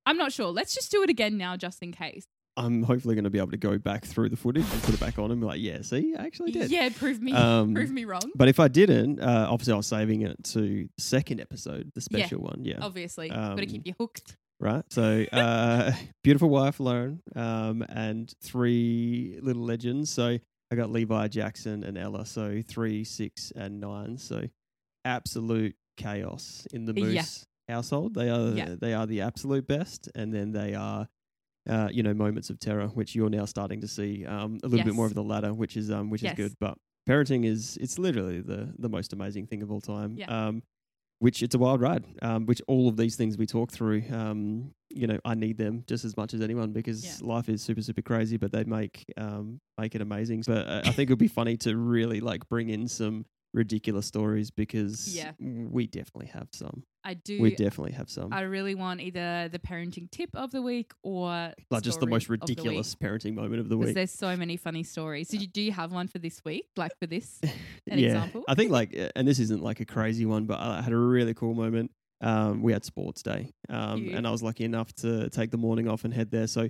I'm 0.06 0.18
not 0.18 0.32
sure. 0.32 0.48
Let's 0.48 0.74
just 0.74 0.92
do 0.92 1.04
it 1.04 1.10
again 1.10 1.38
now, 1.38 1.56
just 1.58 1.82
in 1.84 1.92
case. 1.92 2.26
I'm 2.60 2.84
hopefully 2.84 3.16
going 3.16 3.24
to 3.24 3.30
be 3.30 3.38
able 3.40 3.52
to 3.52 3.58
go 3.58 3.78
back 3.78 4.06
through 4.06 4.30
the 4.30 4.36
footage 4.36 4.66
and 4.72 4.84
put 4.84 4.94
it 4.94 5.00
back 5.00 5.18
on 5.18 5.32
and 5.32 5.40
be 5.40 5.48
like, 5.48 5.62
yeah, 5.62 5.82
see, 5.82 6.14
I 6.18 6.26
actually 6.26 6.52
did. 6.52 6.70
Yeah, 6.70 6.90
prove 6.90 7.22
me, 7.22 7.32
Um, 7.34 7.74
prove 7.74 7.90
me 7.92 8.06
wrong. 8.06 8.32
But 8.36 8.48
if 8.50 8.60
I 8.60 8.68
didn't, 8.68 9.20
uh, 9.20 9.48
obviously 9.50 9.74
I 9.74 9.78
was 9.78 9.88
saving 9.88 10.22
it 10.24 10.44
to 10.46 10.60
the 10.62 10.90
second 10.98 11.40
episode, 11.40 11.92
the 11.96 12.06
Yeah. 12.12 12.20
special 12.26 12.42
one. 12.42 12.66
Yeah. 12.66 12.80
Obviously, 12.82 13.30
got 13.30 13.56
to 13.56 13.62
um, 13.64 13.68
keep 13.70 13.88
you 13.88 13.94
hooked. 14.00 14.36
Right. 14.60 14.84
So, 14.90 15.26
uh, 15.32 15.94
beautiful 16.24 16.50
wife, 16.50 16.80
Lauren, 16.82 17.22
um, 17.36 17.84
and 17.88 18.32
three 18.44 19.40
little 19.42 19.64
legends. 19.64 20.10
So, 20.10 20.38
I 20.72 20.76
got 20.76 20.92
Levi, 20.92 21.30
Jackson, 21.30 21.84
and 21.84 21.98
Ella. 21.98 22.26
So, 22.26 22.62
three, 22.68 23.04
six, 23.06 23.52
and 23.56 23.80
nine. 23.80 24.18
So, 24.18 24.44
absolute 25.06 25.76
chaos 25.98 26.68
in 26.74 26.86
the 26.86 26.94
Yeah. 26.94 27.06
Moose 27.06 27.46
household. 27.68 28.14
They 28.16 28.30
are 28.30 28.50
Yeah. 28.54 28.76
they 28.80 28.94
are 28.94 29.06
the 29.06 29.22
absolute 29.22 29.68
best, 29.68 30.10
and 30.16 30.34
then 30.34 30.52
they 30.52 30.74
are. 30.76 31.08
Uh, 31.68 31.90
you 31.92 32.02
know, 32.02 32.14
moments 32.14 32.50
of 32.50 32.60
terror, 32.60 32.88
which 32.88 33.14
you're 33.16 33.30
now 33.30 33.46
starting 33.46 33.80
to 33.82 33.88
see 33.88 34.26
um, 34.26 34.58
a 34.64 34.68
little 34.68 34.84
bit 34.86 34.96
more 34.96 35.06
Yes. 35.06 35.12
of 35.12 35.16
the 35.16 35.24
latter, 35.24 35.54
which 35.54 35.76
is 35.78 35.92
um, 35.92 36.10
which 36.10 36.24
Yes. 36.24 36.34
is 36.34 36.38
good. 36.38 36.56
But 36.60 36.78
parenting 37.08 37.46
is 37.46 37.78
it's 37.82 38.00
literally 38.00 38.42
the 38.42 38.74
the 38.80 38.90
most 38.90 39.14
amazing 39.14 39.46
thing 39.48 39.62
of 39.62 39.70
all 39.72 39.82
time. 39.82 40.16
Yeah. 40.18 40.48
Um, 40.48 40.64
which 41.20 41.44
it's 41.44 41.54
a 41.54 41.60
wild 41.60 41.82
ride. 41.82 42.06
Um, 42.22 42.46
which 42.46 42.62
all 42.68 42.88
of 42.88 42.96
these 42.96 43.18
things 43.18 43.38
we 43.38 43.46
talk 43.46 43.72
through, 43.72 44.04
um, 44.10 44.74
you 44.90 45.06
know, 45.06 45.20
I 45.26 45.36
need 45.36 45.58
them 45.58 45.84
just 45.86 46.06
as 46.06 46.16
much 46.16 46.34
as 46.34 46.40
anyone 46.42 46.72
because 46.72 47.04
Yeah. 47.22 47.28
life 47.28 47.50
is 47.50 47.62
super 47.62 47.82
super 47.82 48.02
crazy, 48.02 48.38
but 48.38 48.52
they 48.54 48.64
make 48.64 49.06
um 49.18 49.60
make 49.78 49.94
it 49.96 50.02
amazing. 50.02 50.44
But 50.48 50.66
uh, 50.68 50.82
I 50.86 50.92
think 50.94 51.10
it 51.10 51.14
would 51.14 51.20
be 51.20 51.28
funny 51.28 51.58
to 51.58 51.76
really 51.78 52.22
like 52.22 52.48
bring 52.48 52.70
in 52.70 52.88
some 52.88 53.26
ridiculous 53.54 54.06
stories 54.06 54.52
because 54.52 55.16
Yeah. 55.16 55.32
we 55.40 55.88
definitely 55.88 56.28
have 56.28 56.50
some. 56.52 56.84
I 57.04 57.14
do. 57.14 57.42
We 57.42 57.56
definitely 57.56 57.94
have 57.94 58.10
some. 58.10 58.34
I 58.34 58.42
really 58.42 58.76
want 58.76 59.00
either 59.00 59.48
the 59.50 59.60
parenting 59.60 60.12
tip 60.12 60.30
of 60.36 60.52
the 60.52 60.62
week 60.62 60.92
or 61.02 61.54
like 61.72 61.82
just 61.82 62.00
the 62.00 62.08
most 62.08 62.24
of 62.24 62.28
the 62.28 62.32
ridiculous 62.34 62.94
parenting 62.96 63.36
moment 63.36 63.62
of 63.62 63.70
the 63.70 63.78
week. 63.78 63.96
there's 63.96 64.12
so 64.12 64.36
many 64.36 64.58
funny 64.58 64.84
stories. 64.84 65.30
Did 65.30 65.42
you 65.42 65.48
do 65.48 65.62
you 65.62 65.72
have 65.72 65.92
one 65.92 66.08
for 66.08 66.20
this 66.20 66.42
week? 66.44 66.66
Like 66.76 66.92
for 67.00 67.08
this? 67.08 67.40
an 67.90 68.00
yeah, 68.00 68.08
example? 68.08 68.44
I 68.48 68.56
think 68.56 68.72
like, 68.72 68.96
and 69.16 69.28
this 69.28 69.40
isn't 69.40 69.64
like 69.64 69.80
a 69.80 69.86
crazy 69.86 70.26
one, 70.26 70.46
but 70.46 70.60
I 70.60 70.82
had 70.82 70.92
a 70.94 70.98
really 70.98 71.34
cool 71.34 71.54
moment. 71.54 71.92
Um, 72.22 72.62
we 72.62 72.74
had 72.74 72.84
sports 72.84 73.24
day, 73.24 73.50
um, 73.70 74.10
and 74.14 74.28
I 74.28 74.32
was 74.32 74.44
lucky 74.44 74.66
enough 74.66 74.92
to 74.96 75.30
take 75.30 75.52
the 75.52 75.58
morning 75.58 75.88
off 75.88 76.04
and 76.04 76.14
head 76.14 76.32
there. 76.32 76.48
So, 76.48 76.70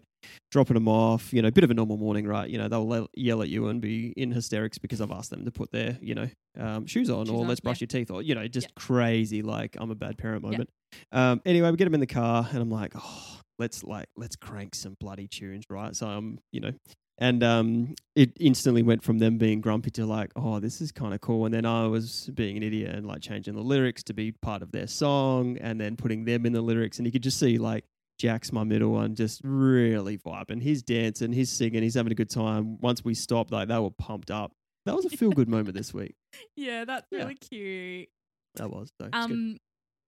dropping 0.52 0.76
them 0.76 0.88
off, 0.88 1.34
you 1.34 1.42
know, 1.42 1.48
a 1.48 1.52
bit 1.52 1.64
of 1.64 1.72
a 1.72 1.74
normal 1.74 1.98
morning, 1.98 2.28
right? 2.28 2.48
You 2.48 2.60
know, 2.60 2.68
they'll 2.68 3.08
yell 3.16 3.42
at 3.42 3.50
you 3.50 3.68
and 3.68 3.82
be 3.82 4.14
in 4.16 4.30
hysterics 4.30 4.78
because 4.78 5.02
I've 5.02 5.10
asked 5.10 5.32
them 5.32 5.46
to 5.46 5.52
put 5.52 5.72
their, 5.72 5.98
you 6.02 6.14
know, 6.14 6.30
um, 6.60 6.86
shoes 6.86 7.10
on 7.10 7.26
Shoes 7.26 7.34
or 7.34 7.42
on, 7.42 7.48
let's 7.48 7.60
brush 7.62 7.82
yeah. 7.82 7.88
your 7.92 8.00
teeth 8.00 8.12
or 8.12 8.22
you 8.22 8.36
know, 8.36 8.48
just 8.48 8.68
Yeah. 8.68 8.74
crazy 8.76 9.42
like 9.42 9.78
I'm 9.80 9.92
a 9.92 9.96
bad 9.96 10.18
parent 10.18 10.44
Yeah. 10.44 10.50
moment. 10.52 10.70
Um, 11.12 11.42
anyway, 11.46 11.72
we 11.72 11.78
get 11.78 11.86
them 11.86 11.94
in 11.94 12.00
the 12.00 12.08
car, 12.08 12.48
and 12.52 12.60
I'm 12.62 12.70
like, 12.72 12.94
oh, 12.96 13.40
let's 13.58 13.84
like 13.84 14.08
let's 14.18 14.36
crank 14.36 14.76
some 14.76 14.96
bloody 15.00 15.28
tunes, 15.28 15.64
right? 15.70 15.96
So 15.96 16.08
I'm, 16.08 16.40
you 16.52 16.60
know, 16.60 16.72
and 17.18 17.44
um, 17.44 17.96
it 18.16 18.32
instantly 18.40 18.82
went 18.82 19.04
from 19.04 19.20
them 19.20 19.38
being 19.38 19.62
grumpy 19.62 19.92
to 19.92 20.06
like, 20.06 20.32
oh, 20.36 20.60
this 20.60 20.82
is 20.82 20.92
kind 20.92 21.14
of 21.14 21.22
cool. 21.22 21.46
And 21.46 21.54
then 21.54 21.66
I 21.66 21.86
was 21.88 22.30
being 22.34 22.58
an 22.58 22.64
idiot 22.64 22.96
and 22.96 23.06
like 23.06 23.22
changing 23.22 23.56
the 23.56 23.62
lyrics 23.62 24.04
to 24.04 24.14
be 24.14 24.32
part 24.32 24.62
of 24.62 24.72
their 24.72 24.88
song, 24.88 25.58
and 25.60 25.80
then 25.80 25.96
putting 25.96 26.26
them 26.26 26.46
in 26.46 26.54
the 26.54 26.62
lyrics, 26.62 26.98
and 26.98 27.06
you 27.06 27.12
could 27.12 27.24
just 27.24 27.40
see 27.40 27.58
like. 27.58 27.84
Jack's 28.20 28.52
my 28.52 28.66
middle 28.66 28.92
one, 28.92 29.16
just 29.16 29.40
really 29.46 30.18
vibing. 30.18 30.62
He's 30.62 30.84
dancing, 30.84 31.32
he's 31.32 31.50
singing, 31.50 31.82
he's 31.82 31.94
having 31.94 32.12
a 32.12 32.16
good 32.16 32.30
time. 32.30 32.78
Once 32.82 33.02
we 33.02 33.14
stopped, 33.14 33.50
like 33.50 33.70
they 33.70 33.80
were 33.80 33.92
pumped 33.92 34.30
up. 34.30 34.52
That 34.86 34.96
was 34.96 35.06
a 35.06 35.10
feel 35.10 35.32
good 35.32 35.50
moment 35.50 35.76
this 35.76 35.94
week. 35.94 36.16
yeah, 36.56 36.86
that's 36.86 37.08
Yeah. 37.12 37.20
really 37.20 37.36
cute. 37.36 38.10
That 38.56 38.70
was. 38.72 38.90
So 39.00 39.08
it's 39.08 39.16
good. 39.28 39.32
Um, 39.34 39.58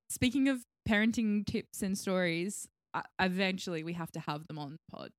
speaking 0.10 0.48
of 0.50 0.64
parenting 0.88 1.46
tips 1.46 1.82
and 1.82 1.98
stories, 1.98 2.68
uh, 2.94 3.02
eventually 3.20 3.84
we 3.84 3.94
have 3.94 4.12
to 4.14 4.20
have 4.22 4.48
them 4.48 4.58
on 4.58 4.78
pod. 4.90 5.12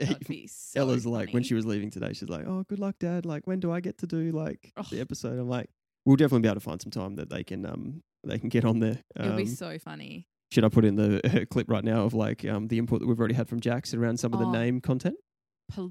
That 0.00 0.08
would 0.20 0.28
be 0.28 0.46
so 0.50 0.80
Ella's 0.80 1.06
like 1.06 1.28
when 1.28 1.34
funny. 1.42 1.44
she 1.44 1.54
was 1.54 1.66
leaving 1.66 1.90
today, 1.90 2.12
she's 2.12 2.28
like, 2.28 2.46
"Oh, 2.46 2.64
good 2.68 2.78
luck, 2.78 2.96
Dad. 3.00 3.26
Like, 3.26 3.46
when 3.46 3.60
do 3.60 3.70
I 3.72 3.80
get 3.80 3.98
to 3.98 4.06
do 4.06 4.30
like 4.32 4.72
Ugh. 4.76 4.86
the 4.90 5.00
episode?" 5.00 5.38
I'm 5.38 5.48
like, 5.48 5.68
"We'll 6.06 6.16
definitely 6.16 6.40
be 6.42 6.48
able 6.48 6.56
to 6.56 6.60
find 6.60 6.80
some 6.80 6.90
time 6.90 7.16
that 7.16 7.28
they 7.30 7.44
can 7.44 7.66
um 7.66 8.00
they 8.24 8.38
can 8.38 8.48
get 8.48 8.64
on 8.64 8.78
there." 8.80 9.00
It 9.16 9.22
would 9.26 9.36
be 9.36 9.42
Um, 9.42 9.48
so 9.48 9.78
funny. 9.78 10.26
should 10.52 10.64
I 10.64 10.68
put 10.68 10.84
in 10.84 10.96
the 10.96 11.46
clip 11.50 11.68
right 11.70 11.84
now 11.84 12.04
of 12.04 12.14
like 12.14 12.44
um 12.44 12.68
the 12.68 12.78
input 12.78 13.00
that 13.00 13.06
we've 13.06 13.18
already 13.18 13.34
had 13.34 13.48
from 13.48 13.60
Jax 13.60 13.92
around 13.94 14.18
some 14.18 14.32
of 14.32 14.38
the 14.38 14.46
Oh. 14.46 14.52
name 14.52 14.80
content? 14.80 15.16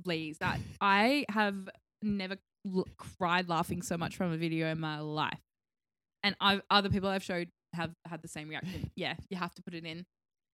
Please, 0.03 0.37
that 0.39 0.59
I 0.81 1.25
have 1.29 1.69
never 2.01 2.37
l- 2.65 2.87
cried 2.97 3.49
laughing 3.49 3.81
so 3.81 3.97
much 3.97 4.15
from 4.15 4.31
a 4.31 4.37
video 4.37 4.67
in 4.71 4.79
my 4.79 4.99
life, 4.99 5.39
and 6.23 6.35
I've, 6.39 6.61
other 6.69 6.89
people 6.89 7.09
I've 7.09 7.23
showed 7.23 7.49
have 7.73 7.91
had 8.05 8.21
the 8.21 8.27
same 8.27 8.49
reaction. 8.49 8.89
Yeah, 8.95 9.15
you 9.29 9.37
have 9.37 9.53
to 9.55 9.61
put 9.63 9.73
it 9.73 9.85
in. 9.85 10.05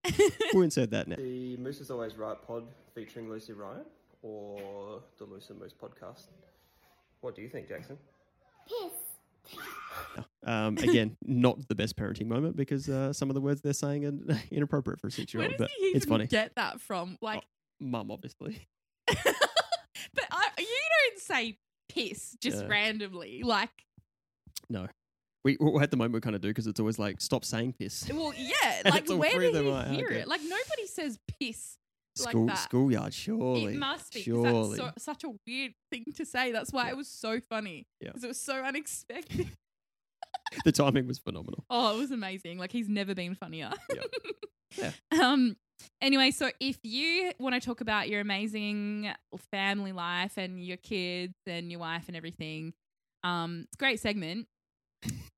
We'll 0.54 0.64
insert 0.64 0.92
that 0.92 1.08
now. 1.08 1.18
The 1.18 1.58
Moose 1.58 1.82
is 1.82 1.92
Always 1.92 2.16
Right 2.16 2.38
pod 2.46 2.64
featuring 2.96 3.30
Lucy 3.30 3.54
Ryan 3.54 3.86
or 4.22 5.02
the 5.18 5.26
Loose 5.26 5.50
and 5.50 5.60
Moose 5.60 5.74
podcast? 5.74 6.28
What 7.22 7.36
do 7.36 7.42
you 7.42 7.50
think, 7.50 7.68
Jackson? 7.68 7.98
Um, 10.44 10.78
again, 10.78 11.18
not 11.26 11.68
the 11.68 11.76
best 11.76 11.98
parenting 11.98 12.28
moment 12.28 12.56
because 12.56 12.88
uh, 12.88 13.12
some 13.14 13.30
of 13.30 13.34
the 13.34 13.42
words 13.42 13.62
they're 13.62 13.74
saying 13.74 14.06
are 14.06 14.38
inappropriate 14.52 15.00
for 15.00 15.08
a 15.08 15.12
six-year-old. 15.12 15.56
but 15.58 15.70
he 15.78 15.86
even 15.88 15.98
it's 15.98 16.06
funny. 16.06 16.28
get 16.28 16.54
that 16.56 16.80
from? 16.80 17.18
Like, 17.22 17.44
Mum, 17.80 18.12
obviously. 18.12 18.68
but 19.08 19.18
I, 20.32 20.50
you 20.60 20.66
don't 20.66 21.20
say 21.20 21.58
piss 21.90 22.36
just 22.42 22.62
Yeah. 22.62 22.68
randomly. 22.68 23.42
Like, 23.44 23.70
No. 24.70 24.88
We, 25.46 25.58
we 25.60 25.82
at 25.82 25.90
the 25.90 25.98
moment 25.98 26.14
we 26.16 26.20
kind 26.22 26.36
of 26.36 26.42
do 26.42 26.50
because 26.50 26.68
it's 26.68 26.80
always 26.80 27.00
like 27.00 27.22
stop 27.22 27.46
saying 27.46 27.74
piss. 27.80 28.10
well, 28.14 28.34
yeah. 28.38 28.54
And 28.86 28.94
Like, 28.94 29.04
it's 29.04 29.12
all 29.12 29.18
where 29.18 29.32
three 29.32 29.48
of 29.48 29.54
them, 29.54 29.66
he 29.66 29.72
right, 29.72 29.88
hear 29.88 30.06
okay. 30.08 30.20
it? 30.20 30.28
Like, 30.28 30.42
nobody 30.42 30.86
says 30.86 31.18
piss. 31.40 31.78
like 32.26 32.32
School 32.32 32.46
that. 32.48 32.58
schoolyard, 32.58 33.14
surely. 33.14 33.74
It 33.74 33.78
must 33.78 34.12
be. 34.14 34.20
'cause 34.20 34.26
Surely. 34.26 34.78
That's 34.78 35.04
so, 35.06 35.12
such 35.14 35.24
a 35.24 35.30
weird 35.48 35.74
thing 35.92 36.04
to 36.16 36.26
say. 36.26 36.52
That's 36.52 36.74
why 36.74 36.90
it 36.90 36.98
was 36.98 37.08
so 37.08 37.40
funny. 37.40 37.88
Yeah. 38.02 38.10
Because 38.10 38.24
it 38.26 38.28
was 38.28 38.40
so 38.40 38.56
unexpected. 38.64 39.48
the 40.66 40.72
timing 40.74 41.08
was 41.08 41.20
phenomenal. 41.20 41.64
oh, 41.70 41.96
it 41.96 42.00
was 42.00 42.12
amazing. 42.12 42.58
Like 42.58 42.72
he's 42.74 42.90
never 42.90 43.16
been 43.16 43.36
funnier. 43.36 43.72
Yeah. 44.78 44.92
Um. 45.20 45.56
Anyway, 46.02 46.32
so 46.32 46.50
if 46.60 46.78
you 46.84 47.32
want 47.40 47.56
to 47.56 47.62
talk 47.62 47.82
about 47.82 48.10
your 48.10 48.22
amazing 48.22 49.10
family 49.52 49.92
life 49.92 50.38
and 50.38 50.64
your 50.64 50.78
kids 50.78 51.34
and 51.46 51.70
your 51.72 51.80
wife 51.80 52.06
and 52.08 52.16
everything, 52.18 52.74
um, 53.24 53.62
it's 53.68 53.76
a 53.76 53.78
great 53.78 54.00
segment. 54.00 54.48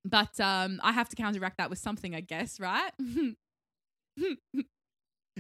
But 0.04 0.40
um, 0.40 0.80
I 0.84 0.92
have 0.94 1.10
to 1.10 1.16
counteract 1.16 1.58
that 1.58 1.70
with 1.70 1.80
something, 1.80 2.16
I 2.16 2.22
guess, 2.22 2.60
right? 2.60 2.92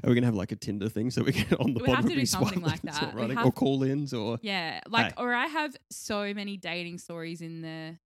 Are 0.03 0.09
we 0.09 0.15
gonna 0.15 0.25
have 0.25 0.35
like 0.35 0.51
a 0.51 0.55
Tinder 0.55 0.87
thing 0.89 1.11
so 1.11 1.23
we 1.23 1.31
get 1.33 1.51
on 1.59 1.73
the 1.73 1.83
We 1.83 1.89
have 1.91 2.05
to 2.07 2.15
do 2.15 2.25
something 2.25 2.61
like 2.61 2.81
that. 2.83 3.13
or 3.15 3.27
have- 3.33 3.45
or 3.45 3.51
call-ins 3.51 4.13
or 4.13 4.39
Yeah, 4.41 4.79
like 4.87 5.07
Hey. 5.17 5.23
or 5.23 5.33
I 5.33 5.47
have 5.47 5.75
so 5.91 6.33
many 6.33 6.57
dating 6.57 6.97
stories 6.99 7.41
in 7.41 7.61
the 7.61 7.97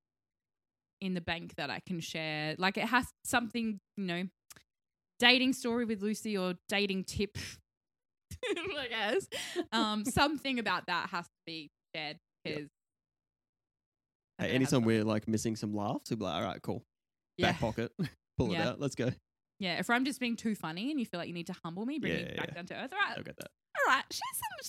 in 1.02 1.14
the 1.14 1.22
bank 1.22 1.56
that 1.56 1.70
I 1.70 1.82
can 1.86 2.00
share. 2.00 2.56
Like 2.58 2.78
it 2.78 2.86
has 2.86 3.06
something, 3.26 3.80
you 3.98 4.06
know, 4.06 4.24
dating 5.20 5.54
story 5.54 5.86
with 5.86 6.02
Lucy 6.02 6.38
or 6.38 6.56
dating 6.70 7.04
tip. 7.06 7.38
I 8.46 8.88
guess 8.90 9.28
um, 9.72 10.06
something 10.06 10.60
about 10.60 10.88
that 10.88 11.10
has 11.10 11.26
to 11.26 11.32
be 11.46 11.72
shared 11.96 12.18
because 12.44 12.68
hey, 14.40 14.50
anytime 14.52 14.84
we're 14.84 15.04
like 15.04 15.28
missing 15.28 15.56
some 15.56 15.74
laughs, 15.74 16.10
we'll 16.10 16.18
be 16.18 16.26
like, 16.26 16.36
all 16.36 16.44
right, 16.44 16.62
cool, 16.62 16.84
yeah, 17.38 17.52
back 17.52 17.60
pocket, 17.60 17.92
pull 18.38 18.52
Yeah. 18.52 18.62
it 18.62 18.68
out, 18.68 18.80
let's 18.80 18.96
go. 18.96 19.12
yeah. 19.60 19.80
If 19.80 19.90
I'm 19.90 20.06
just 20.06 20.20
being 20.20 20.36
too 20.36 20.54
funny 20.56 20.92
and 20.92 21.00
you 21.00 21.06
feel 21.06 21.20
like 21.20 21.28
you 21.28 21.34
need 21.34 21.48
to 21.48 21.56
humble 21.64 21.86
me, 21.86 22.00
bring 22.00 22.14
me 22.14 22.24
back 22.38 22.50
yeah. 22.50 22.54
down 22.54 22.66
to 22.68 22.74
earth. 22.76 22.92
All 22.94 23.00
right, 23.00 23.18
I'll 23.18 23.24
get 23.24 23.38
that. 23.38 23.50
all 23.80 23.94
right. 23.94 24.04
Share 24.12 24.22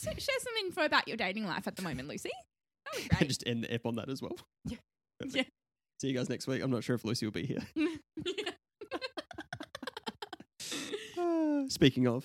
some 0.03 0.15
share 0.19 0.39
some 0.41 0.53
info 0.65 0.85
about 0.85 1.09
your 1.09 1.17
dating 1.17 1.47
life 1.47 1.67
at 1.67 1.77
the 1.77 1.83
moment, 1.83 2.09
Lucy. 2.09 2.31
That 2.85 2.95
would 2.95 3.03
be 3.03 3.17
great. 3.17 3.29
Just 3.29 3.43
end 3.47 3.65
the 3.65 3.75
ep 3.75 3.85
on 3.85 3.97
that 3.97 4.09
as 4.09 4.23
well. 4.23 4.37
Yeah. 4.65 4.79
Yeah. 5.25 5.43
See 6.01 6.09
you 6.09 6.15
guys 6.15 6.29
next 6.29 6.47
week. 6.47 6.63
I'm 6.63 6.71
not 6.71 6.85
sure 6.85 6.95
if 6.95 7.05
Lucy 7.05 7.27
will 7.27 7.33
be 7.33 7.47
here. 7.47 7.63
Speaking 11.69 12.07
of, 12.07 12.25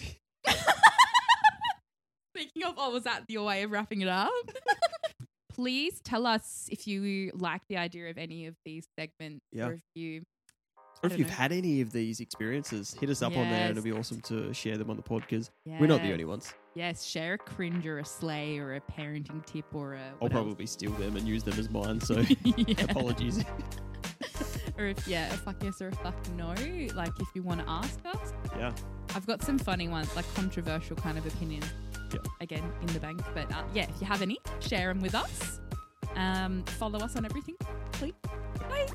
Speaking 2.36 2.64
of, 2.64 2.74
oh, 2.76 2.90
was 2.92 3.04
that 3.04 3.24
your 3.28 3.44
way 3.46 3.62
of 3.62 3.70
wrapping 3.70 4.02
it 4.02 4.08
up? 4.08 4.30
Please 5.52 6.00
tell 6.04 6.26
us 6.26 6.68
if 6.70 6.86
you 6.86 7.30
like 7.34 7.62
the 7.68 7.78
idea 7.78 8.10
of 8.10 8.18
any 8.18 8.44
of 8.46 8.54
these 8.66 8.86
segments, 8.98 9.40
Yeah. 9.52 9.68
or 9.68 9.72
if 9.74 9.80
you, 9.94 10.22
or 11.02 11.06
if 11.06 11.10
don't 11.12 11.18
you've 11.18 11.28
know. 11.28 11.34
had 11.34 11.50
any 11.52 11.80
of 11.80 11.92
these 11.92 12.20
experiences, 12.20 12.94
hit 13.00 13.08
us 13.08 13.22
up 13.22 13.34
on 13.38 13.48
there. 13.48 13.62
and 13.68 13.70
It'll 13.70 13.82
be 13.82 13.92
awesome 13.92 14.20
to 14.22 14.52
share 14.52 14.76
them 14.76 14.90
on 14.90 14.96
the 14.96 15.02
pod 15.02 15.22
because 15.22 15.50
we're 15.64 15.86
not 15.86 16.02
the 16.02 16.12
only 16.12 16.26
ones. 16.26 16.52
Yes, 16.74 17.04
share 17.06 17.34
a 17.34 17.38
cringe 17.38 17.86
or 17.86 18.00
a 18.00 18.04
slay 18.04 18.58
or 18.58 18.74
a 18.74 18.80
parenting 18.82 19.44
tip 19.46 19.64
or 19.74 19.94
a. 19.94 20.00
I'll 20.00 20.12
what 20.18 20.32
else? 20.34 20.42
probably 20.44 20.66
steal 20.66 20.90
them 20.92 21.16
and 21.16 21.26
use 21.26 21.42
them 21.42 21.58
as 21.58 21.70
mine. 21.70 22.00
So 22.02 22.22
Yeah. 22.44 22.82
apologies. 22.90 23.42
Or 24.78 24.86
if 24.86 25.06
yeah, 25.08 25.32
a 25.32 25.36
fuck 25.36 25.56
yes 25.62 25.80
or 25.80 25.88
a 25.88 25.92
fuck 25.96 26.14
no. 26.36 26.54
Like 26.94 27.12
if 27.20 27.28
you 27.34 27.42
want 27.42 27.60
to 27.60 27.68
ask 27.68 27.98
us, 28.06 28.32
Yeah. 28.56 28.72
I've 29.14 29.26
got 29.26 29.42
some 29.42 29.58
funny 29.58 29.88
ones, 29.88 30.14
like 30.16 30.26
controversial 30.34 30.96
kind 30.96 31.16
of 31.18 31.26
opinions. 31.26 31.66
Yeah. 32.12 32.20
Again, 32.40 32.62
in 32.82 32.86
the 32.88 33.00
bank, 33.00 33.20
but 33.34 33.50
uh, 33.52 33.62
yeah, 33.74 33.84
if 33.88 34.00
you 34.00 34.06
have 34.06 34.22
any, 34.22 34.38
share 34.60 34.88
them 34.92 35.00
with 35.00 35.14
us. 35.14 35.60
Um, 36.14 36.62
follow 36.78 36.98
us 37.00 37.16
on 37.16 37.24
everything, 37.24 37.56
please. 37.92 38.14
Bye. 38.68 38.86